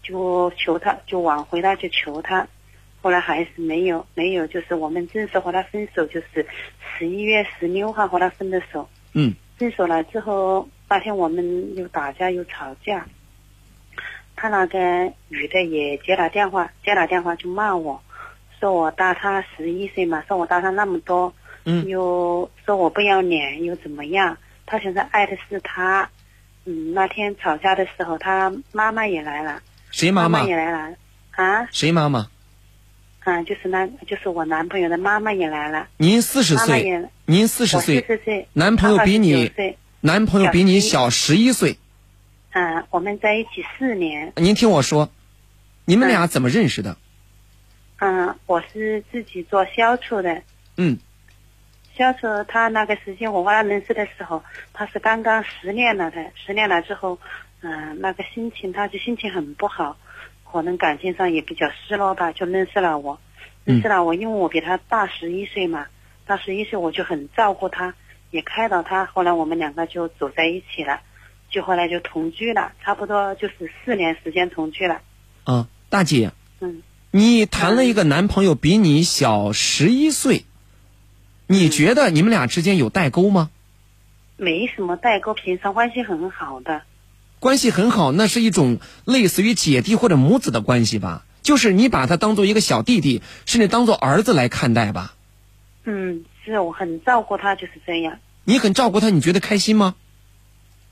[0.02, 2.46] 就求他，就挽回他，就求他，
[3.00, 6.46] 后来还是没有，没有，就是我们正式和他分手，就是
[6.98, 8.88] 十一月十六号和他分的手。
[9.14, 9.34] 嗯。
[9.58, 13.06] 分手了之后，那天我们又打架又吵架，
[14.34, 18.02] 他那个女的也接了电话，接了电话就骂我，
[18.58, 21.32] 说我大他十一岁嘛，说我大他那么多，
[21.64, 24.36] 嗯，又说我不要脸，又怎么样？
[24.66, 26.10] 他现在爱的是他。
[26.64, 29.62] 嗯，那天吵架的时候，他妈妈也来了。
[29.92, 30.96] 谁妈妈也来了
[31.32, 31.68] 啊？
[31.70, 32.28] 谁妈妈？
[33.20, 35.86] 啊，就是男，就是我男朋友的妈妈也来了。
[35.98, 39.52] 您四十岁，您四十岁，四十岁，男朋友比你，
[40.00, 41.78] 男朋友比你小十一岁。
[42.50, 44.32] 啊，我们在一起四年。
[44.36, 45.08] 您听我说，
[45.84, 46.96] 你们俩怎么认识的？
[47.98, 50.42] 嗯，我是自己做销售的。
[50.76, 50.98] 嗯。
[51.94, 57.18] 销售，他那个时间我和他认识的时候，他是刚刚失恋了的，失恋了之后。
[57.62, 59.96] 嗯，那个心情，他就心情很不好，
[60.50, 63.20] 可能感情上也比较失落吧，就认识了我，
[63.64, 65.86] 认识了我，因为我比他大十一岁嘛，
[66.26, 67.94] 大十一岁我就很照顾他，
[68.32, 71.00] 也开导他，后来我们两个就走在一起了，
[71.50, 75.00] 就后来就同居了，差不多就是四年时间同居了。
[75.44, 76.82] 啊，大姐，嗯，
[77.12, 80.44] 你谈了一个男朋友比你小十一岁，
[81.46, 83.50] 你觉得你们俩之间有代沟吗？
[84.36, 86.82] 没什么代沟，平常关系很好的。
[87.42, 91.24] 关系很好，那是一种类似于姐弟或者母子的关系吧？
[91.42, 95.14] 就是你把他当做一个小弟弟，甚至当做儿子来看待吧？
[95.82, 98.20] 嗯，是我很照顾他，就是这样。
[98.44, 99.96] 你很照顾他，你觉得开心吗？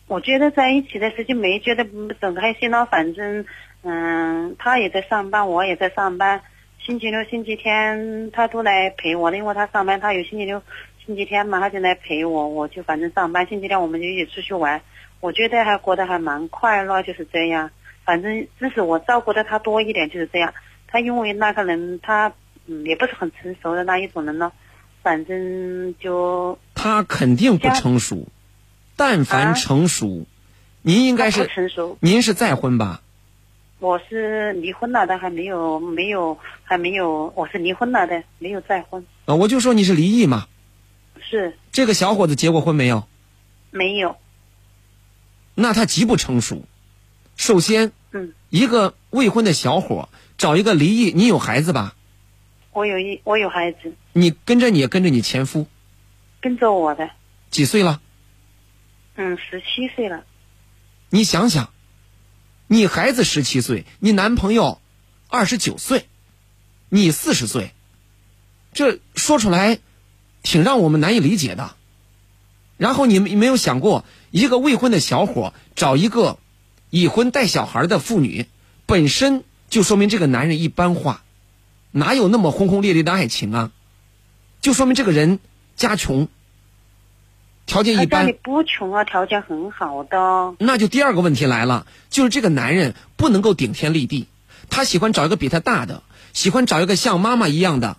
[0.09, 1.87] 我觉得在一起的时间没觉得
[2.21, 3.45] 很开心了，反正，
[3.85, 6.41] 嗯，他也在上班，我也在上班，
[6.85, 10.61] 星期六、星期天他都来陪我，因为他上班，他有星期六、
[11.07, 14.83] 星期天嘛，他就来陪我，我就反正上班，星期天我们就一起出去玩。
[15.21, 17.71] 我觉得还过得还蛮快乐，就是这样。
[18.05, 20.53] 反正只是我照顾的他多一点，就是这样。
[20.87, 22.33] 他因为那个人，他
[22.67, 24.51] 嗯也不是很成熟的那一种人呢。
[25.03, 28.27] 反正就他肯定不成熟。
[28.97, 30.27] 但凡成熟，
[30.83, 31.97] 您应该是成熟。
[32.01, 33.01] 您是再婚吧？
[33.79, 39.07] 我是离婚了的，还没有没有还没有，我是离婚了的，没有再婚。
[39.25, 40.49] 啊，我就说你是离异嘛。
[41.19, 41.57] 是。
[41.73, 43.05] 这个小伙子结过婚没有？
[43.71, 44.17] 没有。
[45.61, 46.65] 那他极不成熟。
[47.37, 50.09] 首先，嗯，一个未婚的小伙
[50.39, 51.95] 找一个离异，你有孩子吧？
[52.73, 53.95] 我有一，我有孩子。
[54.15, 55.67] 你跟着你，跟着你前夫？
[56.41, 57.11] 跟着我的。
[57.51, 58.01] 几岁了？
[59.17, 60.25] 嗯，十七岁了。
[61.11, 61.71] 你想想，
[62.67, 64.81] 你孩子十七岁，你男朋友
[65.29, 66.07] 二十九岁，
[66.89, 67.75] 你四十岁，
[68.73, 69.79] 这说出来
[70.43, 71.77] 挺让我们难以理解的。
[72.79, 74.07] 然后你们没有想过？
[74.31, 76.39] 一个未婚的小伙找一个
[76.91, 78.47] 已婚带小孩的妇女，
[78.87, 81.23] 本身就说明这个男人一般化，
[81.91, 83.71] 哪有那么轰轰烈烈的爱情啊？
[84.61, 85.41] 就说明这个人
[85.75, 86.29] 家穷，
[87.67, 88.27] 条件一般。
[88.27, 90.55] 家里不穷啊，条件很好的。
[90.59, 94.29] 那就第二个问题来了，就是这个男人不能够顶天立地，
[94.69, 97.97] 他喜欢找一个比他大的，喜欢找一个像妈妈一样的，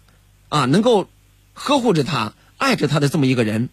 [0.48, 1.10] 啊，能够
[1.54, 3.68] 呵护着他、爱着他的这么一个人。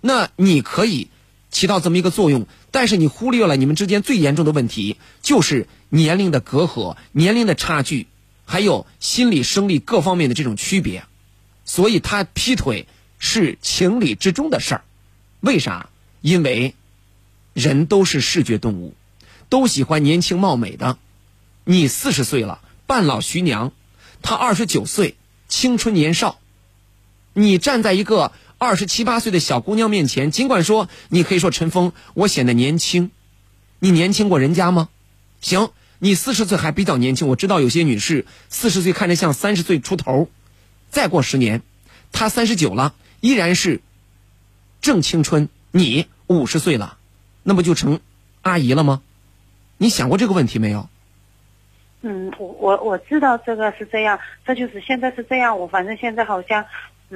[0.00, 1.08] 那你可以。
[1.54, 8.08] 起到这么一个作用，但是你忽略了你们之间最严重的问题，就是年龄的隔阂、年龄的差距，
[8.44, 11.04] 还有心理、生理各方面的这种区别，
[11.64, 12.88] 所以他劈腿
[13.20, 14.84] 是情理之中的事儿。
[15.38, 15.90] 为啥？
[16.20, 16.74] 因为
[17.52, 18.94] 人都是视觉动物，
[19.48, 20.98] 都喜欢年轻貌美的。
[21.62, 23.70] 你四十岁了，半老徐娘；
[24.22, 25.14] 他二十九岁，
[25.46, 26.40] 青春年少。
[27.32, 28.32] 你站在一个。
[28.64, 33.10] 二十七八岁的小姑娘面前，尽管说你可以说陈峰，我显得年轻，
[33.78, 34.88] 你年轻过人家吗？
[35.42, 37.28] 行，你四十岁还比较年轻。
[37.28, 40.30] 我知道有些女士四十岁看着像三十岁出头，
[40.90, 41.60] 再过十年，
[42.10, 43.82] 她三十九了，依然是
[44.80, 46.96] 正青春，你五十岁了，
[47.42, 48.00] 那不就成
[48.40, 49.02] 阿姨了吗？
[49.76, 50.88] 你想过这个问题没有？
[52.00, 55.58] 嗯，我我我知道这个是这样，这就是现在是这样。
[55.58, 56.64] 我反正现在好像，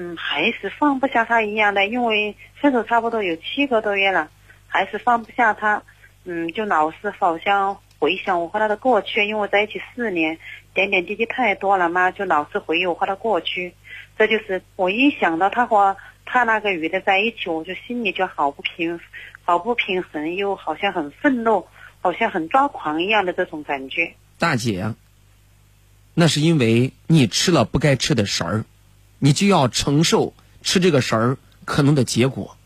[0.01, 4.31] 嗯，还是放不下他一样的，因为分手差不多有七个多月了，
[4.69, 5.83] 还是放不下他。
[6.25, 10.39] 嗯，就老是好像回想我和他的过去，因为我在一起四年，
[10.73, 13.75] 点点滴滴太多了嘛，就老是回忆我和他过去。
[14.17, 19.01] 这就是我一想到他和他那个女的在一起，我就心里就好不平，
[19.43, 21.67] 好不平衡，又好像很愤怒，
[22.01, 24.15] 好像很抓狂一样的这种感觉。
[24.39, 24.95] 大姐，
[26.15, 28.65] 那是因为你吃了不该吃的食儿，
[29.19, 32.57] 你就要承受吃这个食儿可能的结果。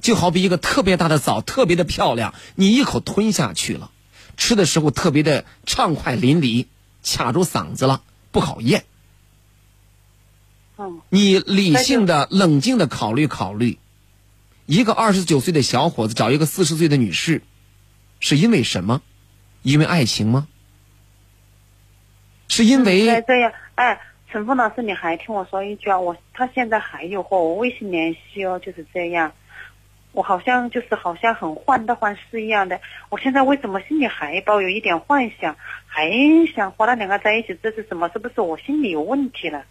[0.00, 3.90] 就好比一个特别大的枣，特别的漂亮，你一口吞下去了，
[4.36, 6.66] 吃的时候特别的畅快淋漓，
[7.04, 8.84] 卡住嗓子了，不好咽。
[10.76, 13.78] 嗯，你理性的、冷静的考虑考虑，
[14.66, 17.42] 一个二十九岁的小伙子找一个四十岁的女士，
[18.20, 19.02] 是因为什么？
[19.62, 20.46] 因为爱情吗？
[22.46, 24.00] 是因为哎，这样，哎，
[24.30, 29.32] 陈峰老师，你还听我说一句啊，我他现在还有和我微信联系哦，就是这样。
[30.12, 32.80] 我好像就是好像很患得患失一样的。
[33.08, 35.56] 我现在为什么心里还抱有一点幻想，
[35.86, 36.10] 还
[36.54, 37.56] 想和他两个在一起？
[37.62, 38.10] 这是什么？
[38.12, 39.64] 是不是我心里有问题了？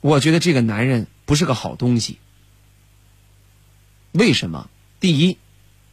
[0.00, 2.18] 我觉得这个男人不是个好东西。
[4.12, 4.68] 为什么？
[5.00, 5.36] 第一，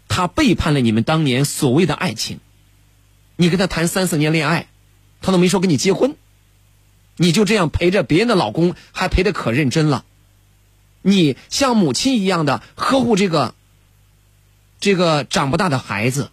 [0.08, 2.40] 他背叛了你们当年所谓的爱情。
[3.38, 4.68] 你跟他谈三四年恋爱，
[5.22, 6.16] 他都没说跟你结婚，
[7.22, 10.06] 你就这样陪着别人的老公，还陪的可认真了。
[11.02, 13.54] 你像母亲一样的呵护这个
[14.80, 16.32] 这个长不大的孩子，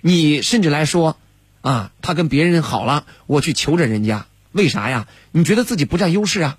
[0.00, 1.16] 你甚至来说
[1.60, 5.06] 啊，他跟别人好了，我去求着人家，为啥呀？
[5.30, 6.58] 你觉得自己不占优势啊？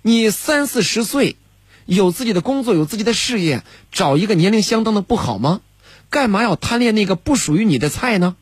[0.00, 1.36] 你三四十岁，
[1.84, 5.60] 有自己的工作，有自己的事业，找一个年龄相当的不好吗？
[6.08, 8.34] 干嘛要贪恋那个不属于你的菜呢？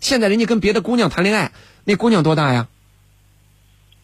[0.00, 1.52] 现在人家跟别的姑娘谈恋爱，
[1.84, 2.68] 那姑娘多大呀？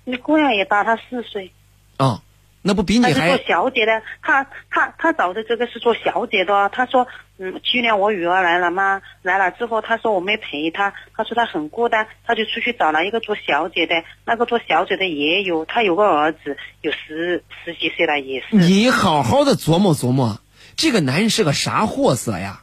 [0.04, 1.50] 那姑娘也大他四岁。
[1.98, 2.22] 哦，
[2.62, 6.68] 那不比你还他是做小姐的，她她她找的这个是做小姐的。
[6.68, 18.54] 她说，嗯，去年我女儿来了嘛，来了之后，她说我没陪她，她说她很孤单，她就出去找了一个做小姐的，那个做小姐的也有，她有个儿子，有十十几岁了，也是。
[18.56, 20.40] 你好好的琢磨琢磨，
[20.76, 22.62] 这个男人是个啥货色呀？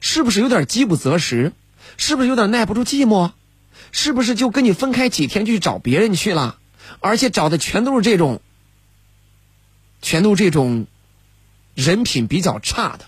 [0.00, 1.52] 是不是有点饥不择食？
[1.96, 3.32] 是不是有点耐不住寂寞？
[3.92, 6.58] 是不是就跟你分开几天就去找别人去了？
[7.00, 8.40] 而且找的全都是这种。
[10.02, 10.86] 全都是这种
[11.74, 13.06] 人品比较差的，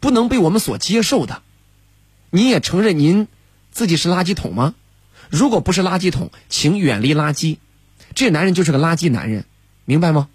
[0.00, 1.42] 不能被我们所接受的。
[2.28, 3.28] 你也承认您
[3.70, 4.74] 自己是垃圾桶吗？
[5.30, 7.56] 如果不是垃圾桶，请远离垃圾。
[8.14, 9.46] 这男人就是个垃圾男人，
[9.84, 10.28] 明白吗？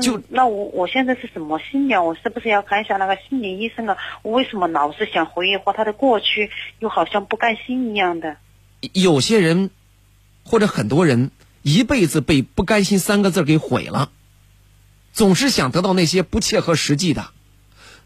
[0.00, 2.02] 就那我我现在是什么心理啊？
[2.02, 3.96] 我是不是要看一下那个心理医生啊？
[4.22, 8.36] 我为什么老是想回忆和他的过去，又好像不甘心一样的？
[8.92, 9.70] 有些人，
[10.44, 11.30] 或者很多人。
[11.64, 14.10] 一辈子被不甘心三个字给毁了，
[15.12, 17.30] 总是想得到那些不切合实际的，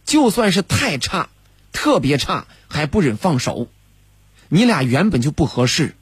[0.04, 1.30] 就算是太差、
[1.72, 3.68] 特别差，还不忍放手。
[4.50, 5.94] 你俩原本就不合适。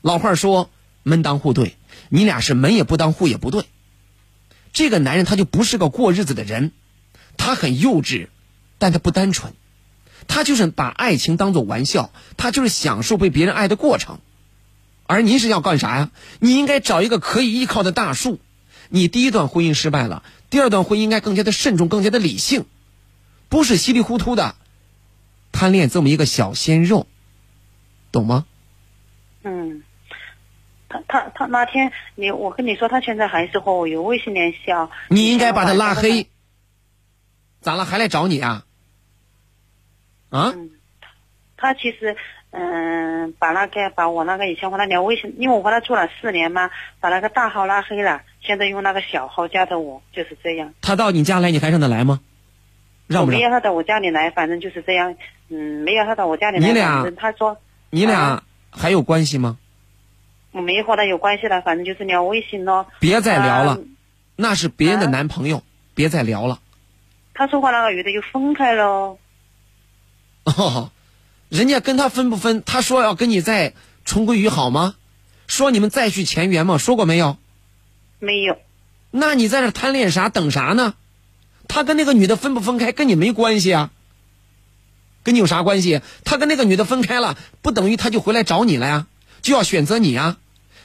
[0.00, 0.70] 老话说
[1.02, 1.76] 门当户对，
[2.08, 3.64] 你俩是门也不当户也不对。
[4.72, 6.72] 这个男人他就不是个过日子的人，
[7.36, 8.28] 他很幼稚，
[8.78, 9.52] 但他不单纯，
[10.28, 14.20] 他就是把爱情当做玩笑，他就是享受被别人爱的过程。
[15.06, 16.10] 而您是要干啥呀？
[16.38, 18.38] 你应该找一个可以依靠的大树。
[18.88, 22.64] 你第一段婚姻失败了，第二段婚姻应该更加的慎重，更加的理性，
[23.48, 24.54] 不是稀里糊涂的
[25.52, 27.06] 贪恋这么一个小鲜肉，
[28.12, 28.46] 懂吗？
[30.90, 34.90] 嗯，他他他那天你我跟你说，他现在还是和我有微信联系啊。
[35.08, 36.28] 你应该把他拉黑。
[37.60, 37.84] 咋了？
[37.84, 38.64] 还来找你啊？
[40.30, 40.54] 啊？
[41.56, 42.16] 他其实。
[42.52, 46.68] 嗯，把那个把我那个以前和他聊微信，因为我和他做了四年嘛，
[46.98, 50.74] 把那个大号拉黑了，现在用那个小号加的我，就是这样。
[50.82, 52.18] 他到你家来，你还让他来吗？
[53.06, 53.38] 让不让？
[53.38, 55.14] 没要他到我家里来，反正就是这样。
[55.48, 56.66] 嗯，没有他到我家里来。
[56.66, 57.56] 你俩，他说，
[57.90, 59.56] 你俩还有关系吗？
[60.52, 62.86] 我没和他有关系了，反正就是聊微信咯。
[62.98, 63.78] 别再聊了，
[64.36, 65.62] 那是别人的男朋友，
[65.94, 66.60] 别再聊了。
[67.34, 69.16] 他说话那个女的就分开了。
[70.44, 70.90] 哦。
[71.48, 72.62] 人家跟他分不分？
[72.64, 73.74] 他说要跟你再
[74.04, 74.94] 重归于好吗？
[75.48, 76.78] 说你们再续前缘吗？
[76.78, 77.38] 说过没有？
[78.20, 78.56] 没有。
[79.10, 80.28] 那你在这贪恋啥？
[80.28, 80.94] 等啥呢？
[81.66, 83.90] 他跟那个女的分不分开，跟你没关系啊。
[85.24, 86.02] 跟你有啥关系？
[86.24, 89.06] 他跟那个女的分开了，不等于他就回来找你了呀？
[89.42, 90.38] 就要选择你啊？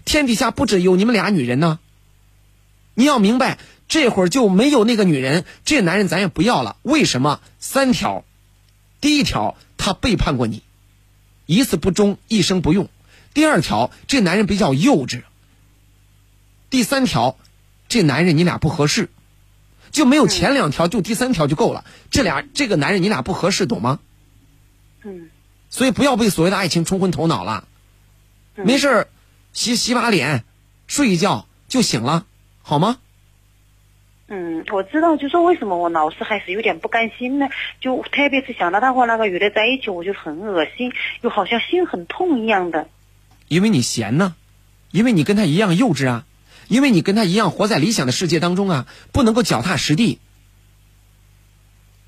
[0.06, 1.80] 天底下不只有你们俩女人呢。
[2.94, 6.78] 你要明白，这会儿就没有那个女人，这男人咱也不要了。
[6.82, 7.42] 为什么？
[7.60, 8.24] 三条，
[9.02, 10.64] 第一条，他背叛过你，
[11.46, 12.86] 一次不忠，一生不用；
[13.34, 15.24] 第二条，这男人比较幼稚；
[16.70, 17.38] 第三条，
[17.90, 19.10] 这男人你俩不合适，
[19.92, 21.84] 就没有前两条，就第三条就够了。
[22.12, 24.00] 这俩这个男人你俩不合适，懂吗？
[25.04, 25.30] 嗯
[25.70, 27.68] 所以不要被所谓的爱情冲昏头脑了。
[28.56, 29.08] 没事儿，
[29.54, 30.44] 洗洗把脸，
[30.88, 32.26] 睡一觉就醒了，
[32.62, 32.98] 好吗？
[34.28, 37.48] 嗯，我知道，就说为什么我老是还是有点不甘心呢？
[37.80, 40.92] 就特别是想到他和那个女的在一起，我就很恶心，
[41.22, 42.88] 又好像心很痛一样的。
[43.48, 44.36] 因为你闲呢，
[44.90, 46.26] 因为你跟他一样幼稚啊，
[46.68, 50.20] 因为你跟他一样活在理想的世界当中啊，不能够脚踏实地。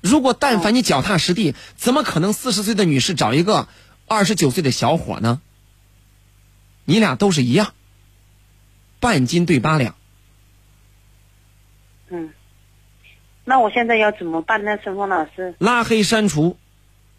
[0.00, 3.68] 如果但凡你脚踏实地，怎么可能四十岁的女士找一个
[4.06, 5.40] 二十九岁的小伙呢？
[6.88, 7.74] 你俩都是一样，
[8.98, 9.94] 半斤对八两。
[12.08, 12.32] 嗯，
[13.44, 15.54] 那我现在要怎么办呢，陈峰老师？
[15.58, 16.56] 拉黑删除，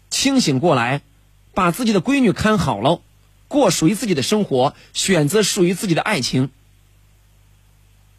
[0.08, 1.02] 清醒过来，
[1.54, 3.00] 把自己的闺女看好了，
[3.46, 6.50] 过属于自己的生活，选择属于自己的爱情。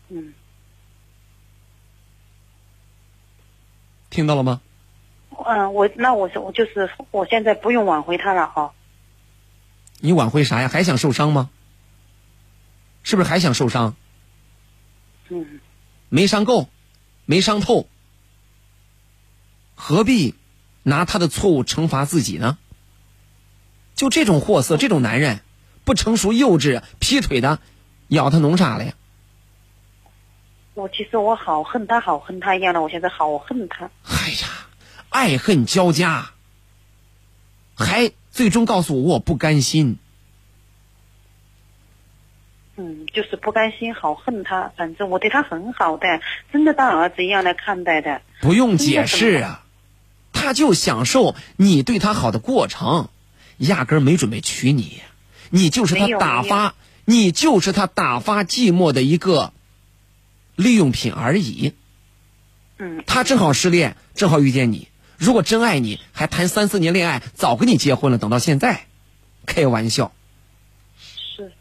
[0.07, 0.33] 嗯，
[4.09, 4.61] 听到了吗？
[5.45, 8.73] 嗯，我那我是我就是我现在不用挽回他了哈。
[10.01, 10.67] 你挽回啥呀？
[10.67, 11.49] 还想受伤吗？
[13.03, 13.95] 是不是还想受伤？
[15.29, 15.59] 嗯
[16.09, 16.69] 没伤够，
[17.25, 17.87] 没伤透，
[19.75, 20.35] 何必
[20.83, 22.57] 拿他的错误惩罚自己呢？
[23.95, 25.39] 就这种货色，这种男人，
[25.85, 27.59] 不成熟、幼稚、劈腿的，
[28.09, 28.93] 咬他弄啥了呀？
[30.73, 33.89] 我其实我好恨他，好恨他一样的，我现在好恨他。
[34.03, 34.47] 哎呀，
[35.09, 36.31] 爱恨交加，
[37.75, 39.97] 还最终告诉我我不甘心。
[42.77, 44.71] 嗯，就是不甘心，好恨他。
[44.77, 46.21] 反正我对他很好的，
[46.51, 48.21] 真的当儿子一样来看待的。
[48.39, 49.65] 不用解释啊，
[50.33, 53.09] 他就享受你对他好的过程，
[53.57, 55.01] 压根儿没准备娶你，
[55.49, 56.73] 你就是他打发，
[57.05, 59.53] 你就是他打发寂寞的一个
[60.55, 61.73] 利用品而已。
[62.77, 64.87] 嗯，他正好失恋，正好遇见你。
[65.21, 68.17] 如果真爱你，还谈三四年恋爱，早跟你结婚了。
[68.17, 68.85] 等到现在，
[69.45, 70.13] 开玩笑，
[70.97, 71.51] 是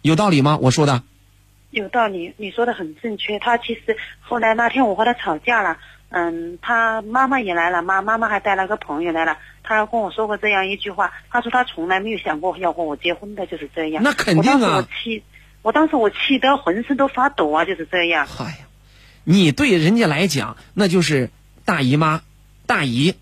[0.00, 0.56] 有道理吗？
[0.62, 1.02] 我说的，
[1.72, 3.40] 有道理，你说的很正确。
[3.40, 5.78] 他其实后来那天我和他吵架了，
[6.10, 9.38] 嗯，他妈妈也来了，妈妈妈还带了个朋友来了。
[9.64, 14.04] 他跟我说过这样一句话，他说他从来没有想过要和我结婚的，就是这样。
[14.04, 15.22] 那肯定啊我当时我气，
[15.62, 18.28] 我当时我气得浑身都发抖啊，就是这样。
[18.38, 18.58] 哎呀，
[19.24, 21.30] 你对人家来讲那就是
[21.64, 22.22] 大姨妈、
[22.66, 23.14] 大姨。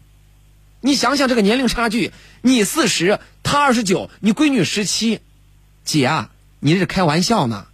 [0.80, 5.20] 你想想这个年龄差距，你四十，他二十九，你闺女十七，
[5.84, 6.30] 姐啊，
[6.61, 7.66] 你这是开玩笑呢，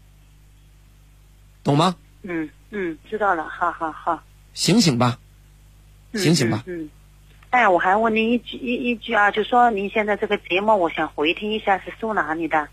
[1.65, 1.97] 懂吗？
[2.23, 4.23] 嗯嗯，知道了，好好好。
[4.55, 5.19] 醒醒吧，
[6.13, 6.63] 嗯醒醒吧。
[6.67, 6.83] 嗯。
[6.85, 6.91] 嗯
[7.51, 12.69] 哎，我还问您一句一一句啊，就说您现在这个节目，我想回听一下，是收哪里的？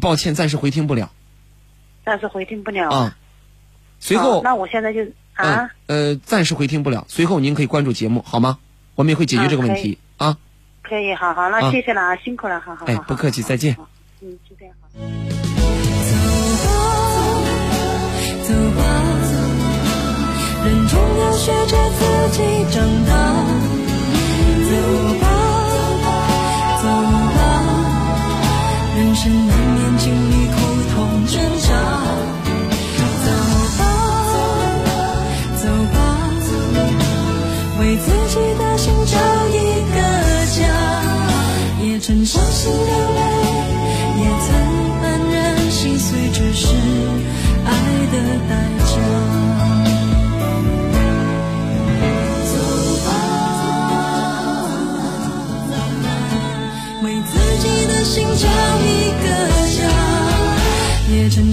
[0.00, 1.12] 抱歉，暂时回听不了
[2.04, 2.90] 暂时回听不了。
[2.90, 3.16] 啊。
[4.00, 7.04] 随后好，那我现在就啊，嗯呃，暂时回听不了。
[7.08, 8.58] 随后您可以关注节目，好吗？
[8.94, 10.36] 我们也会解决这个问题啊。
[10.82, 12.92] 可以，好好，那啊谢谢了啊，辛苦了，好好好。
[12.92, 13.76] 哎，不客气，再见。
[14.20, 14.74] 嗯，就这样。
[18.44, 18.80] 走吧，
[20.64, 22.00] 人终要学着自
[22.32, 22.38] 己
[22.70, 23.12] 长大。
[24.64, 24.70] 走
[25.20, 25.24] 吧，
[26.82, 26.84] 走
[27.34, 27.38] 吧，
[28.96, 29.22] 人生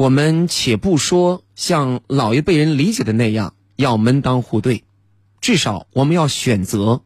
[0.00, 4.84] 我们且不说像老一辈人理解的那样要门当户对，
[5.42, 7.02] 至少我们要选择。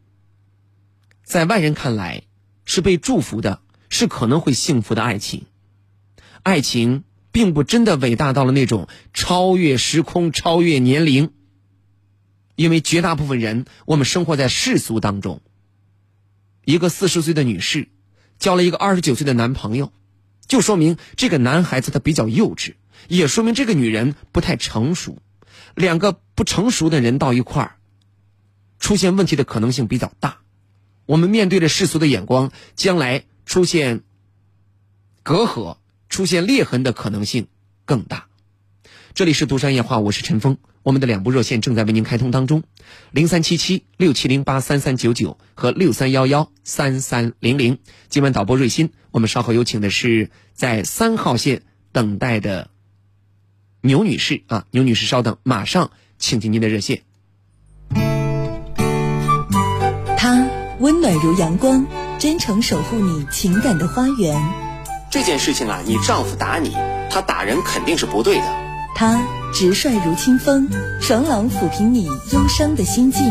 [1.25, 2.23] 在外人看来
[2.65, 5.47] 是被祝福的，是可能会幸福的爱情。
[6.45, 11.33] 爱情并不真的伟大到了那种超越时空、超越年龄。
[12.55, 15.41] 因为绝大部分人，我们生活在世俗当中。
[16.65, 17.89] 一个四十岁的女士，
[18.39, 19.93] 交了一个二十九岁的男朋友，
[20.47, 22.75] 就说明这个男孩子他比较幼稚，
[23.09, 25.19] 也说明这个女人不太成熟。
[25.75, 27.77] 两个不成熟的人到一块儿，
[28.79, 30.39] 出现问题的可能性比较大。
[31.07, 34.03] 我们面对着世俗的眼光，将来出现
[35.23, 35.79] 隔阂、
[36.09, 37.49] 出现裂痕的可能性
[37.85, 38.27] 更大。
[39.15, 40.59] 这里是独山夜话，我是陈峰。
[40.83, 42.63] 我们的两部热线正在为您开通当中，
[43.11, 47.79] 零三七七六七零八三三九九和六三幺幺三三零零。
[48.09, 52.71] 今晚导播瑞鑫，我们稍后有请的是在三号线等待的
[53.87, 57.03] 牛女士啊，牛女士稍等，马上请进您的热线。
[60.17, 61.85] 他温暖如阳光，
[62.19, 64.43] 真诚守护你情感的花园。
[65.11, 66.75] 这件事情啊，你丈夫打你，
[67.11, 68.45] 他打人肯定是不对的。
[68.95, 69.23] 他
[69.53, 70.67] 直率如清风，
[70.99, 73.23] 爽朗抚平你忧伤的心境。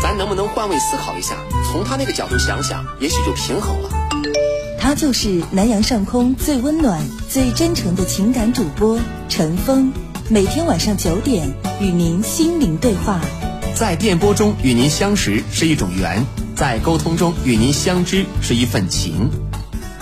[0.00, 1.34] 咱能不能换位思考一下，
[1.72, 3.90] 从他那个角度想想，也许就平衡了。
[4.82, 9.92] 他就是南阳上空最温暖、最真诚的情感主播陈峰，
[10.28, 11.48] 每天晚上九点
[11.80, 13.20] 与您心灵对话。
[13.76, 16.26] 在电波中与您相识是一种缘，
[16.56, 19.30] 在沟通中与您相知是一份情。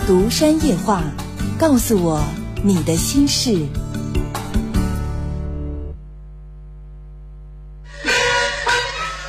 [0.07, 1.03] 独山夜话，
[1.59, 2.23] 告诉我
[2.63, 3.67] 你的心事。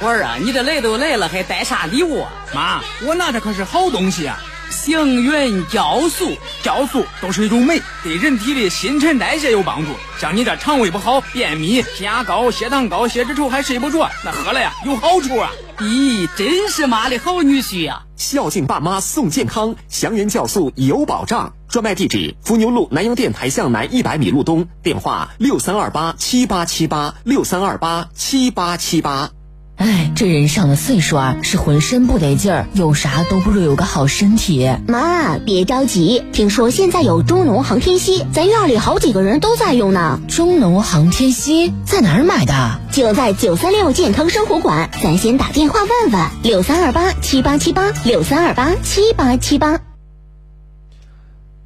[0.00, 2.24] 我儿啊，你这来都来了，还带啥礼物？
[2.54, 4.42] 妈，我拿的可是好东西啊！
[4.72, 6.32] 星云酵素，
[6.64, 9.92] 酵素都是一种酶，对人体的新陈代谢有帮助。
[10.18, 15.50] 像你这肠胃不好、便秘、血压高、血糖高、血脂稠还睡不着，那喝了呀有好处啊！
[15.78, 18.02] 咦，真是妈的好女婿呀！
[18.16, 21.52] 孝敬爸妈送健康，祥云酵素有保障。
[21.68, 29.30] 专卖地址：伏牛路南阳电台向南一百米路东，电话六三二八七八七八六三二八七八七八。
[29.76, 34.70] 哎，这人上了岁数啊，是浑身不得劲儿，有啥都不如有个好身体。
[34.86, 40.20] 妈，别着急，听说现在有中农航天硒，咱院里好几个人都在用呢。
[40.28, 42.78] 中农航天硒在哪儿买的？
[42.92, 49.91] 就在九三六健康生活馆，咱先打电话问问，六三二八七八七八六三二八七八七八。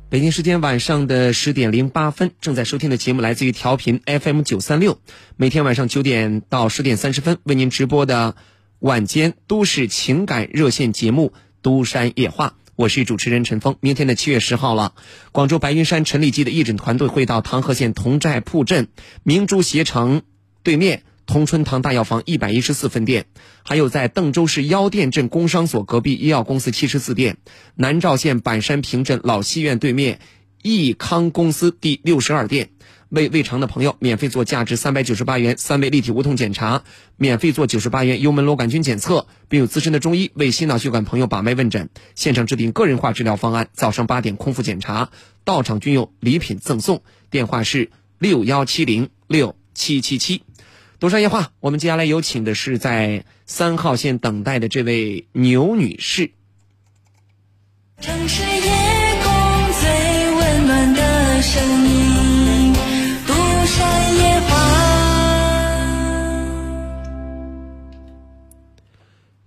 [0.08, 5.00] 北京时间晚上的十点零八分，正在收听的节目来自于调频 FM 九三六，
[5.36, 8.36] 每天晚上九点到十点三十分为您直播的
[8.78, 13.74] 晚间都市情感热线节目《都山夜话》，我是主持人陈峰。
[13.80, 14.94] 明天的七月十号了，
[15.32, 18.86] 广州白云山陈李济的义诊团队会到唐河县同寨铺镇
[19.24, 20.22] 明珠鞋城
[20.62, 21.02] 对面。
[21.26, 23.26] 同春堂大药房一百一十四分店，
[23.64, 27.36] 还有在邓州市腰店镇工商所隔壁医药公司七十四店，
[27.74, 30.20] 南召县板山坪镇老西院对面
[30.62, 32.70] 益康公司第六十二店。
[33.08, 36.82] 为胃肠的朋友，免费做价值三百九十八元三维立体无痛检查，
[37.16, 43.68] 免费做九十八元幽门螺杆菌检测，并有资深的中医为心脑血管朋友把脉问诊，现场制定个人化治疗方案。
[43.72, 45.10] 早上八点空腹检查，
[45.44, 47.02] 到场均有礼品赠送。
[47.30, 50.42] 电话是六幺七零六七七七。
[50.98, 56.30] 独山夜话，我们接下来有请的是在三号线等待的这位牛女士。
[58.00, 58.72] 城市夜
[59.22, 62.72] 空最温暖的声音，
[63.26, 63.34] 独
[63.66, 64.56] 山夜话。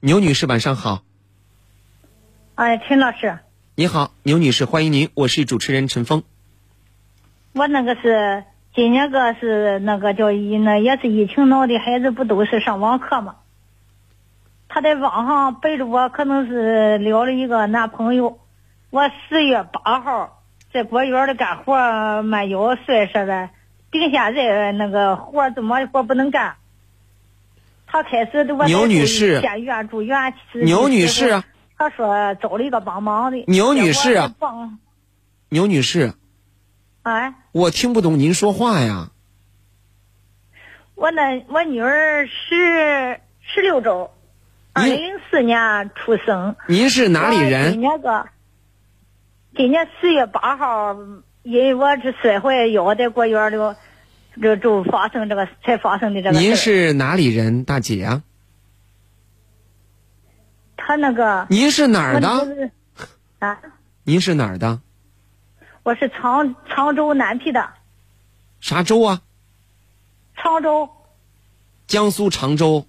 [0.01, 1.03] 牛女士，晚上好。
[2.53, 3.39] 哎，陈老师，
[3.73, 6.21] 你好，牛女士，欢迎您，我是主持人陈峰。
[7.53, 8.43] 我那个是
[8.75, 13.35] 今年个是那个叫疫，那也是疫情闹的，孩子不都是上网课吗？
[14.67, 18.39] 他在网上背着我，可能是聊了一个男朋友。
[18.91, 23.49] 我十月八号在果园里干活，慢腰摔折了，
[23.89, 26.55] 并现在那个活怎么活不能干？
[27.87, 30.31] 他开始都我牛女士进院住院，
[30.63, 31.43] 牛女士，
[31.75, 33.43] 他说找了一个帮忙的。
[33.47, 34.77] 牛女士帮
[35.49, 36.13] 牛女士，
[37.09, 39.09] 哎，我听不懂您说话呀。
[40.93, 44.11] 我那我女儿十十六周，
[44.73, 46.55] 二零零四年出生。
[46.67, 47.89] 您是哪里人今人？
[47.89, 48.27] 年个，
[49.55, 50.95] 今年四月八号，
[51.41, 53.57] 因为我这摔坏腰在果园里，
[54.39, 56.37] 这就发生这个才发生的这个。
[56.37, 58.21] 您是哪里人，大姐啊？
[60.77, 61.47] 他那个。
[61.49, 62.71] 您是哪儿的
[63.39, 63.57] 啊，
[64.03, 64.81] 您是哪儿的？
[65.89, 67.73] 我是常常州南皮的，
[68.61, 69.21] 啥州啊？
[70.35, 70.87] 常州
[71.87, 72.85] 江苏常州。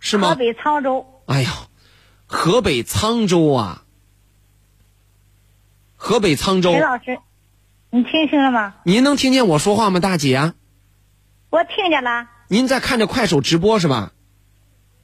[0.00, 0.34] 是吗河？
[0.34, 1.22] 北沧州。
[1.26, 1.50] 哎呀，
[2.26, 3.82] 河北沧州啊！
[5.94, 7.18] 河北沧州陈，老师，
[7.90, 8.76] 你听清了吗？
[8.84, 10.54] 您能听见我说话吗，大姐？
[11.50, 12.28] 我听见了。
[12.48, 14.12] 您在看着快手直播是吧？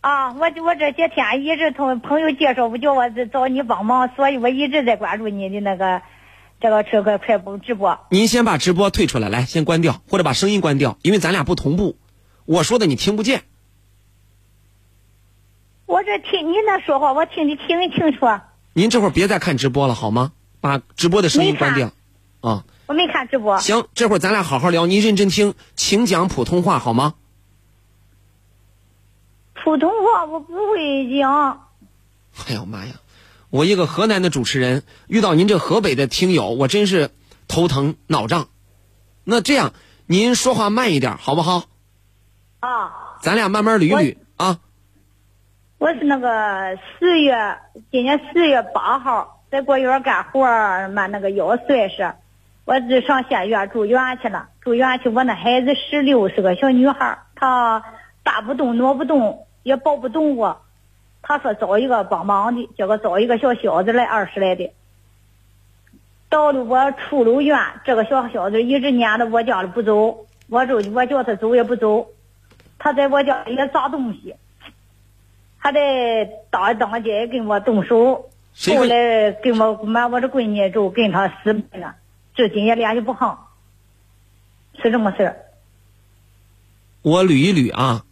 [0.00, 6.02] 啊，我我这些天一直从朋友介绍，不叫我找你帮忙，所以我一直在关注你的那个
[6.60, 7.98] 这个这个快播直播。
[8.10, 11.96] 您先把直播退出来，来先关掉，或者把声音关掉，因为咱俩不同步，
[12.44, 13.42] 我说的你听不见。
[15.86, 18.26] 我这听你那说话，我听得挺清楚。
[18.74, 20.32] 您这会儿别再看直播了好吗？
[20.60, 21.90] 把直播的声音关掉。
[22.40, 23.58] 啊，我没看直播。
[23.58, 27.14] 行，这会儿咱俩好好聊，您认真听，请讲普通话好吗？
[29.68, 31.68] 普通话我不会讲。
[32.48, 32.94] 哎呦妈呀！
[33.50, 37.10] 我一个河南的主持人遇到您这河北的听友，我真是
[37.48, 38.48] 头疼脑胀。
[39.24, 39.74] 那这样，
[40.06, 41.64] 您说话慢一点好不好？
[42.60, 43.18] 啊。
[43.20, 44.58] 咱俩慢慢捋捋啊。
[45.76, 47.58] 我是那个四月，
[47.90, 52.14] 今年四月八号在果园干活儿，妈那个腰摔是，
[52.64, 54.48] 我是上县院住院去了。
[54.62, 57.84] 住院去，我那孩子十六，是个小女孩，她
[58.22, 60.62] 大不动，挪不动，也抱不动我。
[61.20, 64.72] 他说找一个帮忙的，结果找一个小小子来，二十来的。
[66.30, 72.08] 到了我出了院，这个小小子一直撵着我家里不走，我就我叫他走也不走，
[72.78, 74.34] 他在我家里也砸东西，
[75.58, 78.30] 还得当当街跟我动手。
[78.74, 81.94] 后来跟我妈我这闺女就跟他私奔了，
[82.34, 83.46] 至今也联系不上，
[84.82, 85.36] 是这么事儿。
[87.02, 88.04] 我捋一捋啊，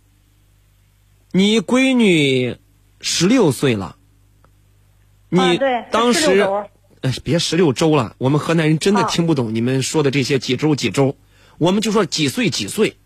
[1.33, 2.57] 你闺女
[3.01, 3.97] 十六岁了，
[5.29, 5.61] 你
[5.91, 6.41] 当时
[7.03, 11.17] 呃别十六周了，我们河南人真的听不懂你们说的这些几周几周，
[11.59, 12.97] 我们就说几岁几岁，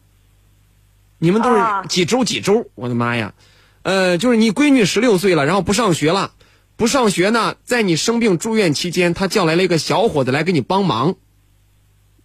[1.18, 3.34] 你们都是几周几周，我的妈呀，
[3.82, 6.32] 呃，就是你闺女十六岁了，然后不上学了，
[6.76, 11.16] 不上学呢，在你生病住院期间，他叫来了一个小伙子来给你帮忙，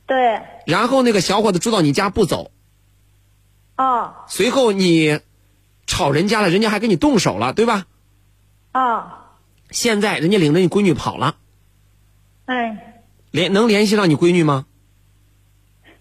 [0.06, 2.52] 对，然后那个小伙子住到你家不走。
[3.76, 4.24] 啊！
[4.30, 5.20] 随后你
[5.88, 7.86] 吵人家了，人家还跟你动手了，对吧？
[8.72, 9.22] 啊！
[9.70, 11.36] 现在人家领着你闺女跑了。
[12.46, 12.94] 哎。
[13.32, 14.66] 联能联系上你闺女吗？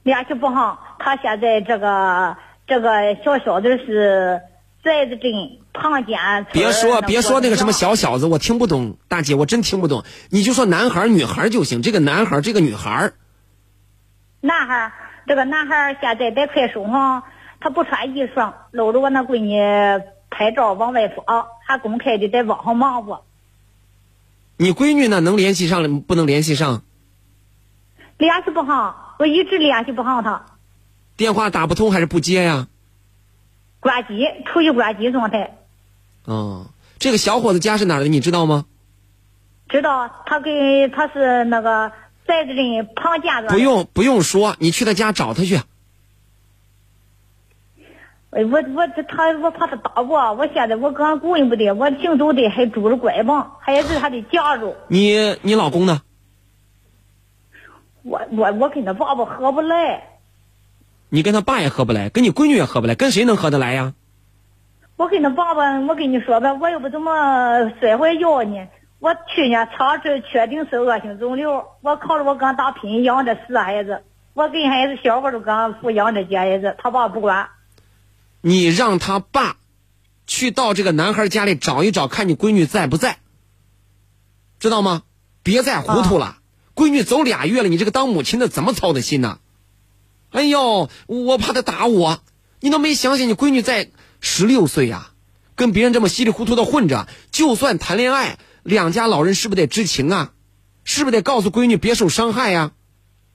[0.05, 4.41] 联系不上，他现在这个这个小小子是
[4.85, 5.33] 寨子镇
[5.73, 6.43] 庞家。
[6.53, 10.05] 别说别说那个什么小小子，我听不懂，大姐，我真听不懂。
[10.31, 13.11] 你就说男孩女孩就行，这个男孩这个女孩
[14.41, 14.93] 男孩
[15.27, 17.25] 这个男孩现在在快手上。
[17.65, 19.59] 他不穿衣裳，搂着我那闺女
[20.29, 23.25] 拍照往外发，还公开的在网上骂我。
[24.59, 25.21] 你闺女呢？
[25.21, 26.83] 能联系上不能联系上？
[28.19, 30.45] 联系不上，我一直联系不上她。
[31.17, 32.69] 电话打不通还是不接呀？
[33.81, 35.57] 关机，处于关机状态。
[36.27, 36.67] 哦，
[36.99, 38.09] 这个小伙子家是哪儿的？
[38.09, 38.67] 你知道吗？
[39.71, 41.91] 知道，他跟他是那个
[42.27, 43.55] 寨子人庞家庄。
[43.55, 45.59] 不用不用说，你去他家找他去。
[48.35, 54.75] 哎，我我这他我怕他打我，我现在我刚顾不得，我行走的还拄着拐棒，还是他的家属。
[54.89, 56.03] 你你老公呢？
[58.03, 60.19] 我我我跟他爸爸合不来。
[61.11, 63.95] 你跟他爸也合不来，跟你闺女也合不来，跟谁能合得来呀？
[64.97, 68.67] 我跟他爸爸，我跟你说吧，我又不怎么摔坏腰呢。
[68.99, 74.03] 我去年查出确定是恶性肿瘤，我靠着我刚打拼养的四孩子，
[74.33, 77.49] 我跟孩子小伙都刚抚养着几孩子，他爸不管。
[78.47, 79.57] 你让他爸
[80.27, 83.21] 去到这个男孩家里找一找，看你闺女在不在，
[84.61, 85.05] 知道吗？
[85.43, 86.41] 别再糊涂了。
[86.75, 89.39] 闺女走俩月了，你这个当母亲的怎么操的心呢？
[90.29, 92.21] 哎呦，我怕他打我。
[92.61, 93.89] 你都没想想，你闺女在
[94.21, 95.13] 十六岁呀，
[95.57, 100.35] 跟别人这么稀里糊涂的混着，就算谈恋爱，两家老人是不是得知情啊？
[100.85, 102.73] 是不是得告诉闺女别受伤害呀？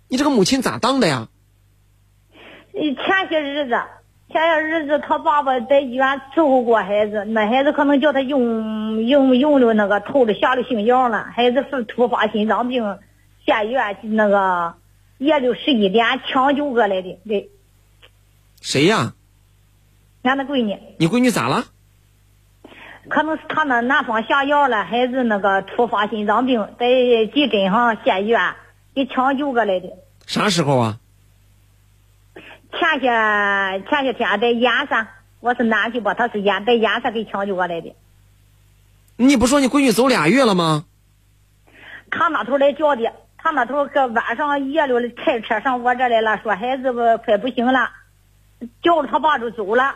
[0.07, 1.29] 你这个母亲咋当的呀？
[2.73, 3.73] 你前些日子。
[4.31, 12.99] 前些日子，他爸爸在医院伺候过孩子，那孩子可能叫他用用用了那个透的下了性药了，孩子是突发心脏病，
[13.43, 14.75] 县医院那个
[15.17, 17.19] 夜里十一点抢救过来的。
[17.27, 17.49] 对，
[18.61, 19.13] 谁呀？
[20.21, 20.77] 俺那闺女。
[20.99, 21.63] 你闺女咋了？
[23.09, 26.85] 可能是他那男方下药了，孩子那个突发心脏病，在
[27.33, 28.39] 急诊上县医院
[28.93, 29.89] 给抢救过来的。
[30.27, 30.98] 啥时候啊？
[32.71, 35.07] 前些前些天在盐山，
[35.39, 37.95] 我是南去吧，他是盐在盐山给抢救过来的。
[39.17, 40.85] 你不说你闺女走俩月了吗？
[42.11, 47.89] 他那头来叫的，他那头搁晚上夜里开车上我这来了，说孩子不快不行了，
[48.81, 49.95] 叫着他爸就走了。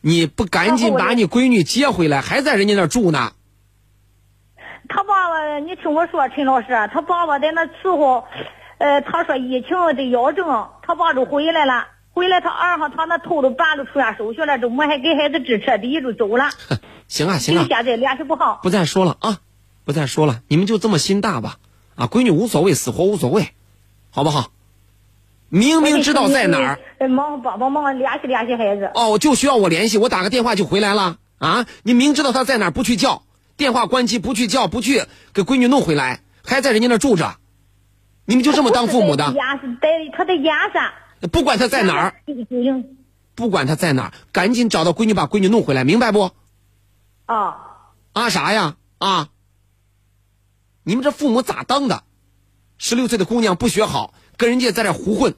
[0.00, 3.32] 你不赶紧把你闺女接回来，还在人家那住呢。
[4.88, 8.26] 他爸爸，你听我说，陈老师，他爸爸在那伺候。
[8.78, 11.86] 呃，他说疫情得要证，他爸就回来了。
[12.12, 16.50] 回来他二号他那头都办了出院手续了，周末还给孩子治彻底就走了。
[17.08, 18.60] 行 啊行啊，现在联系不好。
[18.62, 19.38] 不再说了啊，
[19.84, 21.56] 不再说了，你们就这么心大吧。
[21.94, 23.50] 啊，闺女无所谓，死活无所谓，
[24.10, 24.50] 好不好？
[25.48, 28.90] 明明知道在哪儿，呃忙帮帮忙联系联系孩子。
[28.94, 31.66] 哦，就需要我联系，我打个电话就回来了啊！
[31.82, 33.22] 你明知道他在哪儿，不去叫，
[33.56, 37.36] 电话关机，不去叫，不去给闺女弄回来，还在人家那儿住着，
[38.26, 39.24] 你们就这么当父母的？
[39.24, 40.92] 燕山在他在燕山。
[41.28, 42.22] 不管他在哪儿，
[43.34, 46.32] 不管他在哪儿，赶紧找到闺女，把闺女弄回来，明白不？
[47.26, 49.28] 啊啊啥呀啊！
[50.82, 52.04] 你们这父母咋当的？
[52.78, 55.34] 十六岁的姑娘不学好，跟人家在这胡混，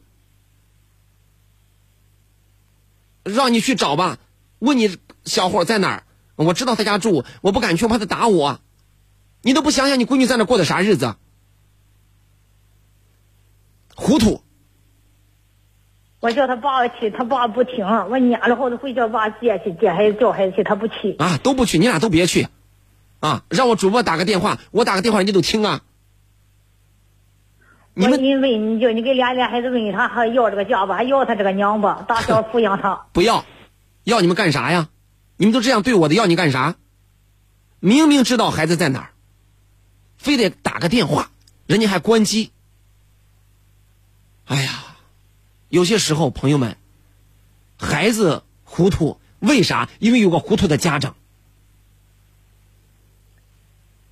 [3.24, 4.18] 让你去找吧。
[4.60, 6.04] 问你小伙在哪儿？
[6.36, 8.60] 我知道他家住，我不敢去，我怕他打我。
[9.42, 11.16] 你都不想想你闺女在那过的啥日子？
[13.94, 14.42] 糊涂！
[16.22, 17.84] 我叫他爸去，他爸不听。
[17.84, 21.16] 我撵了后头回叫爸接去，接孩子叫孩子去，他不去。
[21.18, 22.46] 啊，都不去，你俩都别去，
[23.18, 25.80] 啊，让我主播打个电话，我打个电话人家都听啊。
[27.94, 33.06] 我你问你就你给俩俩孩子问他还要这个家吧，还要他这个娘吧，大小抚养他。
[33.12, 33.44] 不要，
[34.04, 34.90] 要你们干啥呀？
[35.36, 36.76] 你们都这样对我的，要你干啥？
[37.80, 39.10] 明明知道孩子在哪儿，
[40.16, 41.32] 非得打个电话，
[41.66, 42.52] 人家还关机。
[44.44, 44.70] 哎呀！
[45.72, 46.76] 有些时候，朋友们，
[47.78, 49.88] 孩子糊涂，为啥？
[50.00, 51.14] 因为有个糊涂的家长。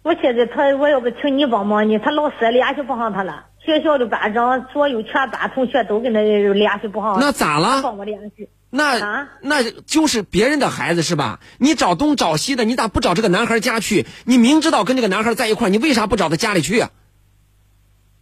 [0.00, 1.98] 我现在他，我要不请你帮忙呢？
[1.98, 7.18] 他老师联系不上他了，学校的班长、所有全班同学都跟他联系不上。
[7.20, 7.82] 那咋了？
[7.82, 8.48] 帮我联系。
[8.70, 11.40] 那那就是别人的孩子是吧？
[11.58, 14.06] 你找东找西的，你咋不找这个男孩家去？
[14.24, 16.86] 你明知道跟这个男孩在一块你为啥不找他家里去？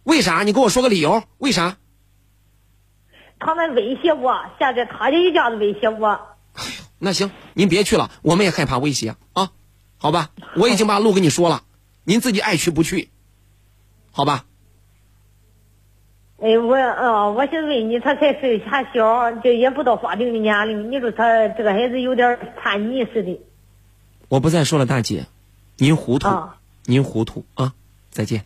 [0.03, 0.43] 为啥？
[0.43, 1.77] 你给我说个理由，为啥？
[3.39, 6.07] 他们威胁我，现在他这一家子威胁我。
[6.53, 6.63] 哎，
[6.99, 9.51] 那行，您别去了，我们也害怕威胁啊，
[9.97, 10.31] 好吧？
[10.55, 11.63] 我已经把路跟你说了，
[12.03, 13.09] 您自己爱去不去，
[14.11, 14.45] 好吧？
[16.41, 23.41] 哎，我啊，我想问你，他才岁还小，这也不到法定的年龄，你说他这个孩子有点叛逆似的。
[24.29, 25.25] 我不再说了，大姐，
[25.77, 27.73] 您糊涂，啊、您糊涂啊！
[28.09, 28.45] 再见。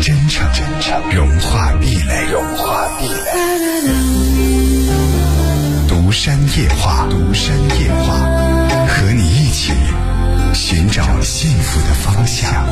[0.00, 3.30] 真诚，真诚，融化壁垒，融化壁垒。
[5.88, 8.14] 独山夜话，独山夜话，
[8.86, 9.72] 和你一起
[10.54, 12.66] 寻找幸福的方向。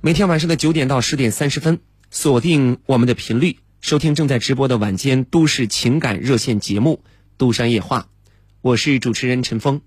[0.00, 1.80] 每天晚上的九点到十点三十分，
[2.10, 7.02] 锁定我们的频率，收听正在直播的晚间都市情感热线节目
[7.38, 8.00] 《独山夜话》，
[8.60, 9.80] 我是主持人陈峰。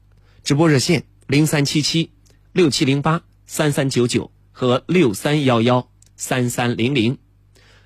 [0.44, 2.11] 直播热线零三七七
[2.52, 7.18] 六七零八三三九九和六三幺幺三三零零，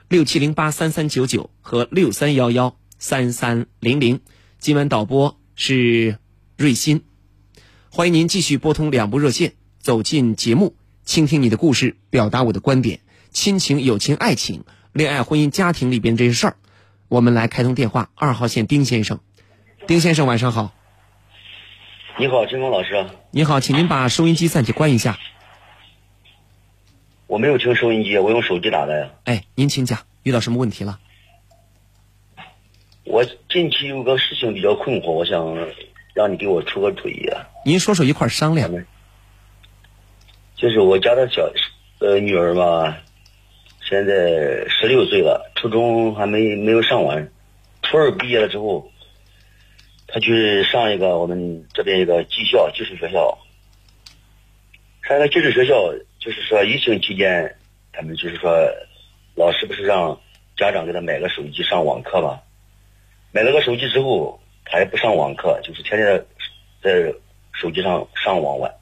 [0.09, 4.21] 六七零八三三九九和六三幺幺三三零零。
[4.57, 6.17] 今晚导播是
[6.57, 7.01] 瑞鑫，
[7.91, 10.75] 欢迎您继续拨通两部热线，走进节目，
[11.05, 13.01] 倾听你的故事，表达我的观点，
[13.31, 14.63] 亲情、友情、爱情、
[14.93, 16.57] 恋爱、婚姻、家庭里边这些事儿，
[17.07, 18.09] 我们来开通电话。
[18.15, 19.19] 二号线丁先生，
[19.85, 20.73] 丁先生晚上好。
[22.19, 23.05] 你好，陈峰老师。
[23.29, 25.19] 你好，请您把收音机暂且关一下。
[27.27, 29.09] 我没有听收音机，我用手机打的呀。
[29.25, 30.97] 哎，您请讲，遇到什么问题了？
[33.03, 35.55] 我近期有个事情比较困惑，我想
[36.15, 37.45] 让你给我出个主意啊。
[37.63, 38.71] 您说说一块商量。
[40.55, 41.51] 就是我家的小
[41.99, 42.97] 呃女儿吧，
[43.87, 47.31] 现在十六岁了，初中还没没有上完，
[47.83, 48.89] 初二毕业了之后。
[50.09, 53.37] 他去上一个我们这边一个技校技术学校，
[55.03, 57.57] 上一个技术学校，就是说疫情期间，
[57.91, 58.49] 他们就是说，
[59.35, 60.17] 老师不是让
[60.55, 62.39] 家长给他买个手机上网课嘛？
[63.33, 66.25] 买了个手机之后，他也不上网课，就是天天
[66.81, 67.13] 在
[67.51, 68.73] 手机上上网玩，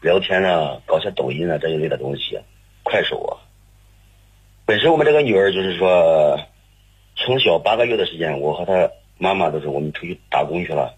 [0.00, 2.38] 聊天啊，搞些抖音啊这一类的东西，
[2.84, 3.42] 快手啊。
[4.64, 6.38] 本身我们这个女儿就是说，
[7.16, 8.88] 从小八个月的时间，我和她。
[9.18, 10.94] 妈妈都是我们出去打工去了，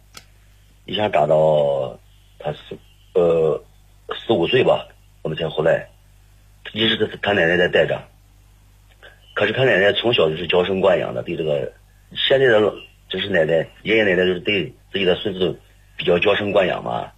[0.85, 1.99] 一下打到
[2.39, 2.79] 他四
[3.15, 3.63] 呃
[4.27, 4.87] 四五岁吧，
[5.23, 5.89] 我们才回来，
[6.73, 8.03] 一直是他奶奶在带着。
[9.35, 11.73] 可是他奶奶从小就是娇生惯养的，对这个
[12.15, 12.61] 现在的
[13.09, 15.59] 就是奶奶爷爷奶奶就是对自己的孙子
[15.97, 17.13] 比较娇生惯养嘛，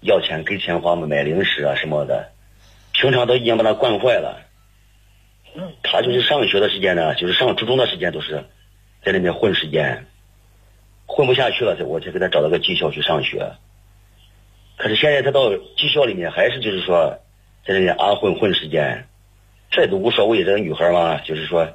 [0.00, 2.32] 要钱给钱花嘛，买零食啊什么的，
[2.92, 4.48] 平常都已经把他惯坏了。
[5.82, 8.46] 他就是上学的时间呢，就是上初中的时间都是
[9.04, 10.06] 在那边混时间，
[11.14, 13.52] 混不下去了，我才给他找了个技校去上学。
[14.78, 17.18] 可是现在他到技校里面还是就是说
[17.66, 19.06] 在那里阿混混时间，
[19.70, 20.44] 这都无所谓。
[20.44, 21.68] 这个女孩嘛，就是说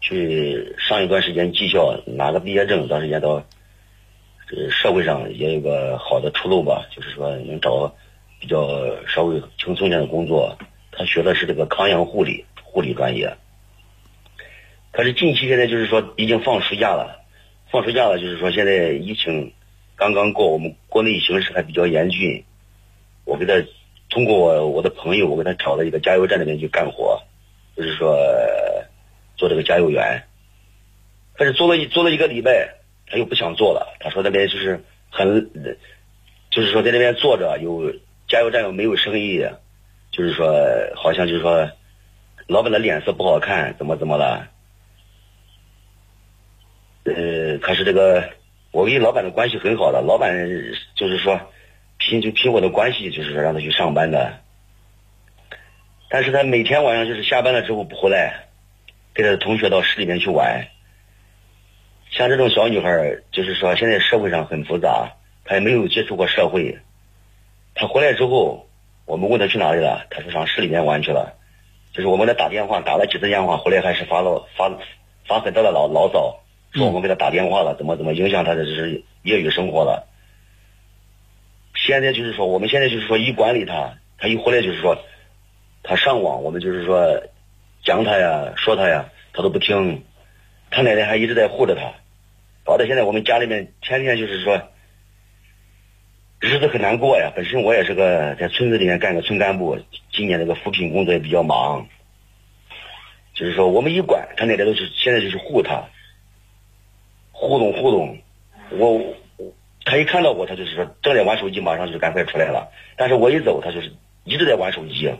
[0.00, 3.42] 去上一段时间技校，拿个毕业证，到时间到
[4.48, 7.94] 这社会上也有个好的出路吧，就是说能找
[8.40, 8.68] 比较
[9.06, 10.56] 稍微轻松点的工作。
[10.92, 12.44] 他学的是这个康养护理。
[12.66, 13.36] 护理专业，
[14.90, 17.23] 可是近期现在就是说已经放暑假了，
[17.74, 19.52] 放暑假了，就是说现在疫情
[19.96, 22.44] 刚刚过，我们国内形势还比较严峻。
[23.24, 23.54] 我给他
[24.08, 27.20] 通过我我的朋友，我给他找了一个加油站那边去干活，
[27.76, 28.16] 就是说
[29.36, 30.22] 做这个加油员。
[31.36, 32.76] 可是做了一做了一个礼拜，
[33.08, 33.96] 他又不想做了。
[33.98, 35.50] 他说那边就是很，
[36.52, 37.92] 就是说在那边坐着，有
[38.28, 39.44] 加油站又没有生意，
[40.12, 40.46] 就是说
[40.94, 41.68] 好像就是说。
[42.46, 44.50] 老板的脸色不好看，怎么怎么了？
[47.58, 48.30] 可是这个
[48.70, 50.32] 我跟老板的关系很好的，老板
[50.94, 51.40] 就是说
[51.98, 54.40] 凭就凭我的关系，就是说让他去上班的。
[56.08, 58.46] 但是他每天晚上就是下班了之后不回来，
[59.12, 60.68] 跟他的同学到市里面去玩。
[62.10, 66.78] 像这种小女孩，就是说现在社会上很复杂，她也没有接触过社会。
[67.74, 68.68] 她回来之后，
[69.04, 71.36] 我们问她去哪里了，她说上市里面玩去了。
[71.92, 74.68] 就是我们给他打电话，打了几次电话，回来还是发了发
[75.28, 76.40] 发很大的牢牢骚，
[76.74, 80.08] 说我们给他打电话了，怎么怎么影响他的就是业余生活了。
[81.74, 84.98] 现在就是说，我们现在就是说一管理他，他一回来就是说，
[85.82, 87.22] 他上网，我们就是说
[87.84, 90.04] 讲他呀，说他呀，他都不听。
[90.70, 91.94] 他奶奶还一直在护着他，
[92.64, 94.60] 搞得现在我们家里面天天就是说
[96.40, 97.32] 日子很难过呀。
[97.36, 99.78] 本身我也是个在村子里面干个村干部。
[100.10, 101.86] 今年那个扶贫工作也比较忙，
[103.34, 105.84] 就是说我们一管他奶奶都是现在就是护他，
[107.48, 108.18] 互动互动，
[108.70, 109.00] 我
[109.84, 112.70] 他一看到我，他就是说正在玩手机，马上就赶快出来了。
[112.96, 113.92] 但是我一走，他就是
[114.24, 115.12] 一直在玩手机。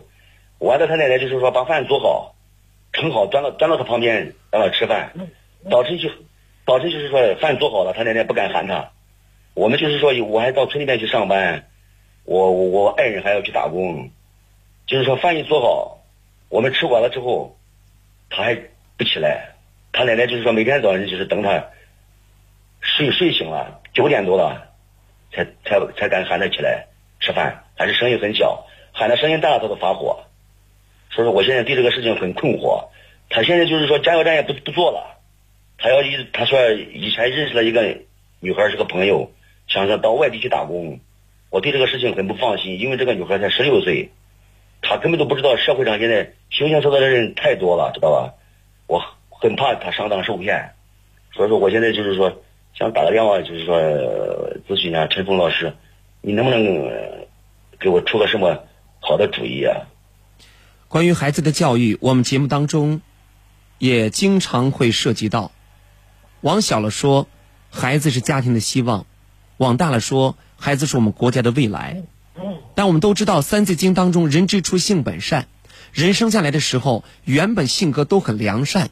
[0.59, 2.35] 完了，他奶奶就是说把饭做好，
[2.93, 5.11] 盛好，端到端到他旁边让他吃饭。
[5.69, 6.09] 早晨就
[6.65, 8.91] 早晨就是说饭做好了，他奶奶不敢喊他。
[9.53, 11.67] 我们就是说我还到村里面去上班，
[12.23, 14.09] 我我爱人还要去打工。
[14.87, 16.03] 就是说饭一做好，
[16.49, 17.57] 我们吃完了之后，
[18.29, 18.55] 他还
[18.97, 19.55] 不起来。
[19.91, 21.67] 他奶奶就是说每天早上就是等他
[22.95, 24.69] 睡睡醒了九点多了，
[25.33, 26.87] 才才才敢喊他起来
[27.19, 27.63] 吃饭。
[27.77, 30.23] 还是声音很小，喊他声音大了他都发火。
[31.11, 32.87] 所以说我现在对这个事情很困惑。
[33.29, 35.17] 他现在就是说加油站也不不做了，
[35.77, 37.97] 他要一他说以前认识了一个
[38.39, 39.31] 女孩是个朋友，
[39.67, 40.99] 想着到外地去打工。
[41.49, 44.11] 我对这个事情很不放心，因为这个女孩才十六岁。
[44.81, 48.35] 他根本都不知道社会上现在形形色色的人太多了，知道吧？
[48.87, 49.01] 我
[49.31, 50.73] 很怕他上当受骗，
[51.33, 52.43] 所以说我现在就是说
[52.77, 53.79] 想打个电话，就是说
[54.67, 55.73] 咨询一下陈峰老师，
[56.19, 56.59] 你能不能
[57.79, 58.65] 给我出个什么
[58.99, 59.87] 好的主意啊？
[60.89, 62.99] 关于孩子的教育，我们节目当中
[63.77, 65.51] 也经常会涉及到。
[66.41, 67.27] 往小了说，
[67.71, 69.05] 孩子是家庭的希望；
[69.55, 72.03] 往大了说，孩子是我们国家的未来。
[72.75, 75.47] 但我们都知道，《三字经》当中“人之初，性本善”，
[75.93, 78.89] 人生下来的时候，原本性格都很良善，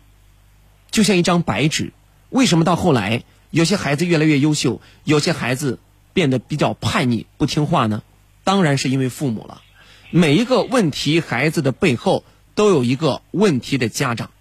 [0.89, 1.91] 就像一张白纸。
[2.29, 3.23] 为什么到后来，
[3.53, 5.77] 有些孩子越来越优秀，有些孩子
[6.11, 8.01] 变得比较叛逆、不听话呢？
[8.43, 9.61] 当然是因为父母了。
[10.09, 12.25] 每一个问题孩子的背后，
[12.55, 14.31] 都有一个问题的家长。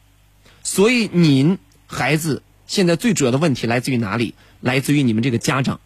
[0.62, 4.34] 所以，您孩子现在最主要的问题来自于哪里？
[4.62, 5.80] 来自于你们这个家长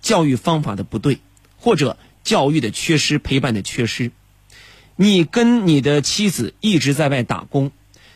[0.00, 1.18] 教育方法的不对，
[1.56, 1.98] 或者。
[2.24, 4.10] 教育的缺失，陪伴的缺失。
[4.96, 7.70] 你跟你的妻子一直在外打工，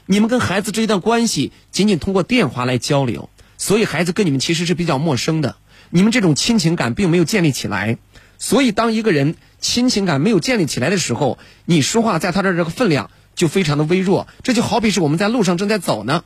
[0.04, 3.30] 你们跟孩子这一段关系仅仅通过电话来交流，
[3.62, 5.54] 所以孩子跟你们其实是比较陌生的。
[5.88, 7.96] 你们这种亲情感并没有建立起来，
[8.36, 14.26] 所以当一个人亲情感没有建立起来的时候，你说话在他这这个分量就非常的微弱。
[14.42, 16.24] 这就好比是我们在路上正在走呢，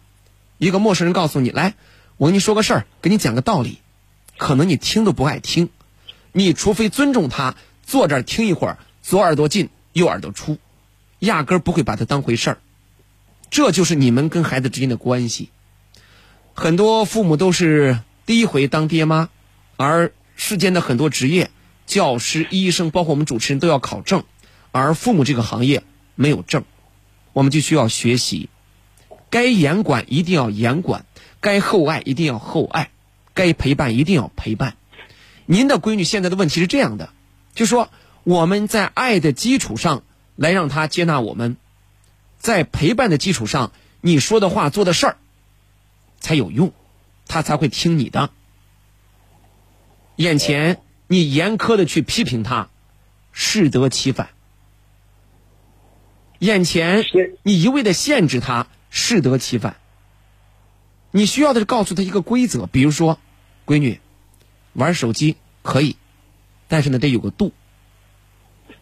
[0.57, 1.75] 一个陌生人告诉你：“来，
[2.17, 3.81] 我跟你说个事儿，给你讲个道理。”
[4.39, 5.69] 可能你听都不爱听，
[6.33, 7.55] 你除非尊重他。
[7.85, 10.57] 坐这儿听一会儿，左耳朵进，右耳朵出，
[11.19, 12.59] 压根儿不会把它当回事儿。
[13.51, 15.51] 这就是你们跟孩子之间的关系。
[16.59, 19.29] 很多父母都是第一回当爹妈，
[19.77, 21.51] 而世间的很多职业，
[21.87, 24.25] 教师、医生，包括我们主持人都要考证，
[24.73, 25.83] 而父母这个行业
[26.15, 26.65] 没有证，
[27.35, 28.49] 我们就需要学习，
[29.29, 31.05] 该严管一定要严管，
[31.43, 32.89] 该厚爱一定要厚爱，
[33.35, 34.77] 该陪伴一定要陪伴。
[35.45, 37.11] 您的闺女现在的问题是这样的，
[37.55, 37.91] 就说
[38.25, 40.05] 我们在爱的基础上
[40.37, 41.59] 来让她接纳我们，
[42.39, 45.17] 在陪伴的基础上，你说的话做的事儿
[46.21, 46.73] 才有用，
[47.27, 48.31] 他才会听你的。
[50.17, 52.69] 眼前你严苛的去批评他，
[53.33, 54.29] 适得其反；
[56.39, 57.05] 眼前
[57.43, 59.77] 你一味的限制他，适得其反。
[61.11, 63.19] 你需要的是告诉他一个规则，比如说，
[63.65, 64.01] 闺女。
[64.73, 65.97] 玩手机可以，
[66.69, 67.55] 但是呢得有个度。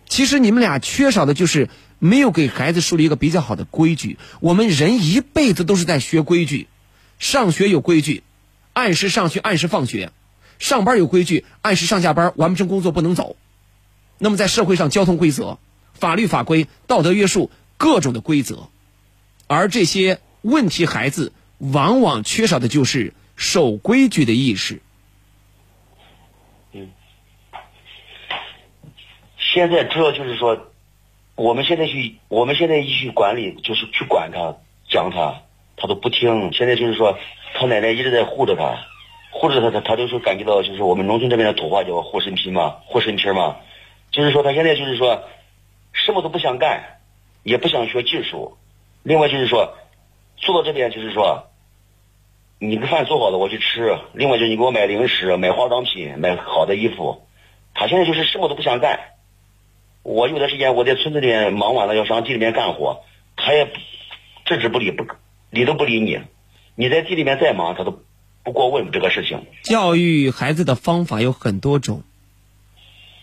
[0.08, 1.68] 其实你们俩缺少的就是
[2.00, 4.18] 没有给孩子树立一个比较好的规矩。
[4.40, 6.66] 我们人一辈子都是在学规矩，
[7.24, 8.22] 上学有规矩，
[8.74, 10.10] 按时上学按时放学；
[10.58, 13.36] 上班有规矩，按时上下班，完不成工作不能走。
[14.18, 15.58] 那么在社会上，交通规则、
[15.94, 18.68] 法律法规、道德约束各种的规则，
[19.46, 24.82] 而这些问题孩子往往缺少的就是守规矩的意识。
[29.38, 30.70] 现在主要就是说，
[31.36, 34.58] 我们现在去，我们现在一去管理，就是去管他，
[34.90, 35.40] 讲他，
[35.76, 36.52] 他都不听。
[36.52, 37.18] 现在就是说，
[37.54, 38.84] 他奶奶一直在护着他，
[39.30, 43.56] 护着他，他他就是感觉到，就是我们农村这边的土话叫护身皮嘛，护身皮嘛。
[44.10, 45.24] 就是说，他现在就是说，
[45.92, 46.98] 什么都不想干，
[47.42, 48.56] 也不想学技术。
[49.02, 49.74] 另外就是说，
[50.36, 51.50] 做到这边就是说，
[52.58, 53.98] 你的饭做好了我去吃。
[54.12, 57.26] 另外就是你给我买零食、买化妆品、买好的衣服。
[57.74, 59.00] 他现在就是什么都不想干。
[60.04, 63.02] 我有的时间我在村子里面忙完了要上地里面干活，
[63.36, 63.72] 他也
[64.44, 65.04] 置之不理，不
[65.54, 66.20] 理都不理你。
[66.74, 68.02] 你在地里面再忙，他都
[68.42, 69.46] 不过问这个事情。
[69.62, 72.02] 教育孩子的方法有很多种，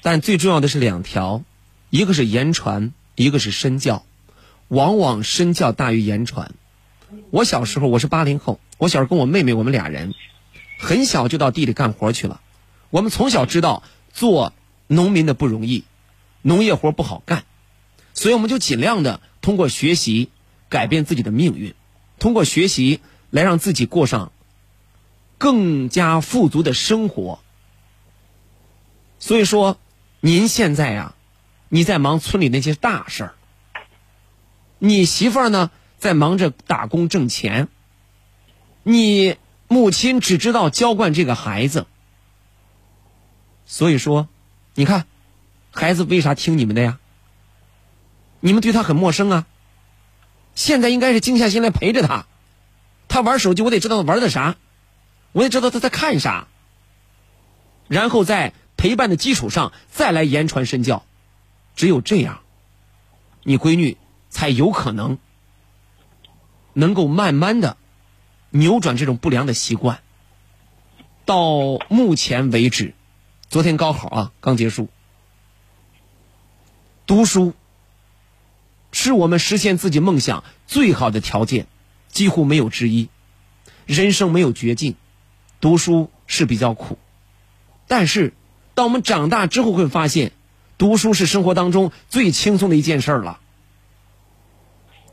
[0.02, 1.44] 但最重要的是两条，
[1.90, 4.04] 一个是言传，一个是身教。
[4.70, 6.54] 往往身教大于言传。
[7.30, 10.14] 我小时候我是八零后，我小时候跟我妹妹我们俩人，
[10.80, 12.40] 很小就到地里干活去了。
[12.90, 13.84] 我们从小知道
[14.14, 14.54] 做
[14.88, 15.84] 农民的不容易。
[16.44, 17.44] 农业活不好干，
[18.14, 20.30] 所以我们就尽量的通过学习
[20.70, 21.76] 改变自己的命运，
[22.22, 24.32] 通过学习来让自己过上
[25.40, 27.40] 更加富足的生活。
[29.18, 29.80] 所以说，
[30.20, 31.16] 您现在呀，
[31.68, 33.34] 你在忙村里那些大事儿，
[34.78, 37.70] 你媳妇儿呢在忙着打工挣钱，
[38.84, 39.38] 你
[39.68, 41.88] 母亲只知道娇惯这个孩子。
[43.66, 44.30] 所以说，
[44.76, 45.08] 你看。
[45.74, 47.00] 孩子为啥听你们的呀？
[48.42, 49.48] 你们对他很陌生啊。
[50.56, 52.26] 现在应该是静下心来陪着他。
[53.08, 54.56] 他玩手机，我得知道他玩的啥，
[55.32, 56.48] 我得知道他在看啥。
[57.88, 61.04] 然后在陪伴的基础上再来言传身教，
[61.76, 62.42] 只有这样，
[63.44, 63.98] 你闺女
[64.30, 65.18] 才有可能
[66.74, 67.76] 能够慢慢的
[68.50, 70.02] 扭转这种不良的习惯。
[71.26, 72.94] 到目前为止，
[73.50, 74.88] 昨天高考啊刚结束。
[77.06, 77.54] 读书
[78.92, 81.68] 是我们实现自己梦想最好的条件，
[82.10, 83.10] 几乎没有之一。
[83.86, 84.96] 人生没有绝境，
[85.60, 86.98] 读书是比较苦，
[87.88, 88.34] 但是
[88.74, 90.32] 当我们长大之后，会发现
[90.78, 93.40] 读书是生活当中最轻松的一件事了。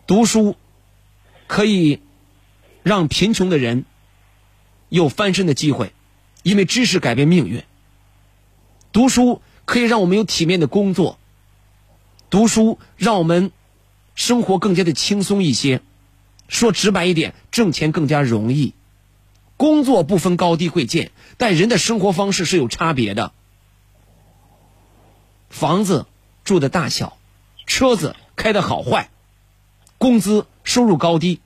[0.07, 0.57] 读书
[1.47, 2.01] 可以
[2.83, 3.85] 让贫穷的人
[4.89, 5.93] 有翻身的机会，
[6.43, 7.65] 因为知识改变命运。
[8.93, 11.19] 读书可以让我们有体面的工作。
[12.31, 13.51] 读书让我们
[14.19, 15.81] 生活更加的轻松一些，
[16.49, 18.74] 说直白一点，挣钱更加容易。
[19.57, 23.31] 工作不分高低贵贱，但人的生活方式是有差别的。
[25.49, 26.07] 房子
[26.43, 27.16] 住的大小，
[27.65, 29.09] 车子开的好坏，
[29.99, 31.39] 工资收入高低，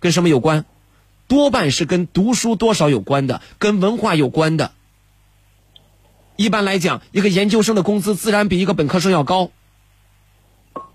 [0.00, 0.64] 跟什么有关？
[1.28, 4.72] 多半是跟读书多少有关的，跟文化有关的。
[6.34, 9.52] 一般来讲，一个研究生的工资自然比一个本科生要高。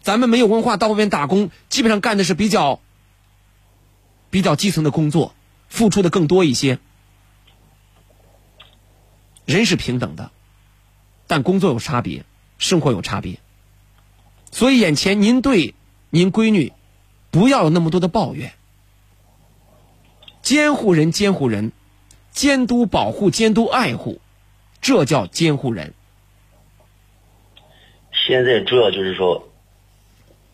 [0.01, 2.79] 咱们没有文化，到外面打工，基本上干的是比较、
[4.31, 5.35] 比较基层的工作，
[5.69, 6.79] 付出的更多一些。
[9.45, 10.31] 人是平等的，
[11.27, 12.25] 但工作有差别，
[12.57, 13.39] 生活有差别。
[14.51, 15.75] 所以眼前您对
[16.09, 16.73] 您闺女，
[17.29, 18.53] 不要有那么多的抱怨。
[20.41, 21.71] 监护人，监护人，
[22.31, 24.19] 监督、保护、监督、爱护，
[24.81, 25.93] 这叫监护人。
[28.11, 29.47] 现在主要就是说。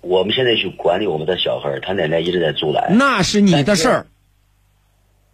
[0.02, 2.98] 我们现在去管理我们的小孩他奶奶一直在阻拦。
[2.98, 4.08] 那是你的事儿，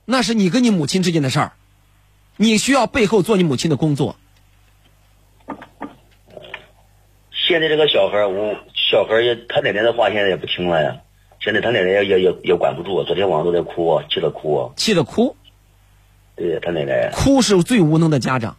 [0.05, 1.51] 那是你跟你母亲之间的事儿，
[2.37, 4.15] 你需要背后做你母亲的工作。
[7.31, 11.01] 现在这个小孩我小孩也他奶奶的话现在也不听了呀，
[11.39, 14.71] 现在他奶奶也也也也管不住，昨天晚上都在哭，气得哭。
[14.75, 15.35] 气得哭。
[16.35, 17.11] 对他奶奶。
[17.13, 18.55] 哭是最无能的家长。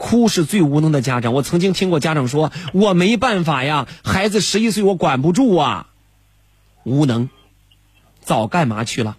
[0.00, 1.34] 哭是最无能的家长。
[1.34, 5.88] 我曾经听过家长说：“我没办法呀，孩子十一岁，我管不住啊。”
[6.84, 7.28] 无能，
[8.20, 9.18] 早干嘛去了？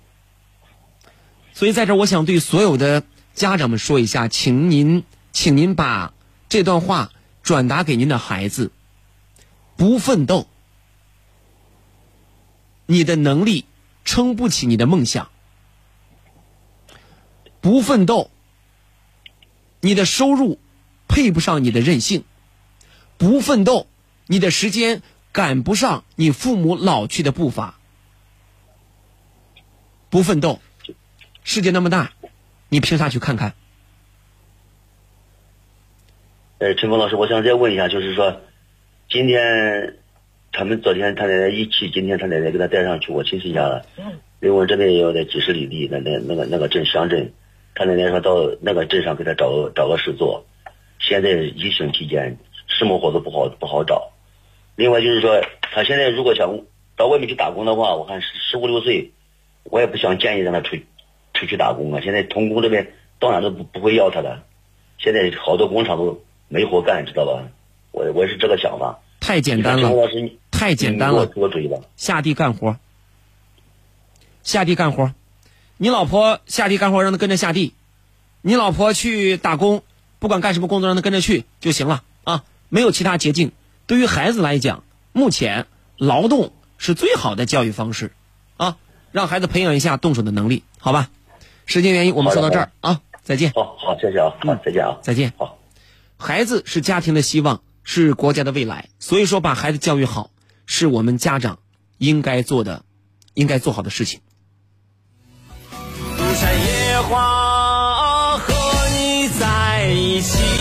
[1.54, 3.04] 所以在这，我想对所有的
[3.36, 6.14] 家长们说一下，请您，请您把
[6.50, 7.12] 这段话
[7.44, 8.72] 转达给您的孩子。
[9.78, 10.48] 不奋斗，
[12.88, 13.66] 你的能力
[14.04, 15.28] 撑不起你的梦想；
[17.62, 18.32] 不奋斗，
[19.80, 20.58] 你的收入
[21.12, 22.22] 配不上你的任性；
[23.18, 23.86] 不奋斗，
[24.28, 25.02] 你的时间
[25.34, 27.76] 赶不上你父母老去的步伐；
[30.10, 30.62] 不奋斗，
[31.44, 32.14] 世界那么大，
[32.70, 33.54] 你凭啥去看看？
[36.60, 38.40] 呃，陈峰老师，我想再问一下，就是说。
[39.10, 39.98] 今天，
[40.54, 43.86] 他们昨天他奶奶一起，今天他奶奶给他带上去，我亲戚家了。
[44.40, 47.34] 离我这边也有在几十里地，那那那个那个镇乡镇，
[47.76, 50.46] 他奶奶说到那个镇上给他找个找个事做。
[51.02, 52.38] 现在疫情期间，
[52.68, 54.12] 什么活都不好不好找。
[54.76, 55.42] 另外就是说，
[55.74, 56.62] 他现在如果想
[56.96, 59.12] 到外面去打工的话，我看十五六岁，
[59.64, 60.78] 我也不想建议让他出
[61.34, 62.00] 出去打工啊。
[62.02, 64.44] 现在童工这边到哪都不不会要他的，
[64.98, 67.50] 现在好多工厂都没活干，知道吧？
[67.92, 69.92] 我我是这个想法，太简单了，
[70.52, 72.78] 太简单了，多追了，下地干活，
[74.44, 75.14] 下地干活，
[75.78, 77.74] 你老婆下地干活让她跟着下地，
[78.42, 79.84] 你老婆去打工，
[80.22, 83.52] 不管干什么工作让他跟着去就行了啊，没有其他捷径。
[83.88, 84.84] 对于孩子来讲，
[85.14, 85.66] 目前
[85.98, 88.14] 劳动是最好的教育方式，
[88.56, 88.78] 啊，
[89.12, 91.10] 让孩子培养一下动手的能力，好吧？
[91.66, 93.52] 时间原因，我们说到这儿啊，再见。
[93.56, 95.34] 好好，谢谢啊，好，再见啊，再见。
[95.38, 95.58] 好，
[96.18, 97.62] 孩子是家庭的希望。
[97.84, 100.30] 是国家的未来，所以说把孩子教育好，
[100.68, 101.58] 是我们家长
[101.98, 102.86] 应该做的、
[103.34, 104.22] 应该做好的事情。
[110.12, 110.52] 你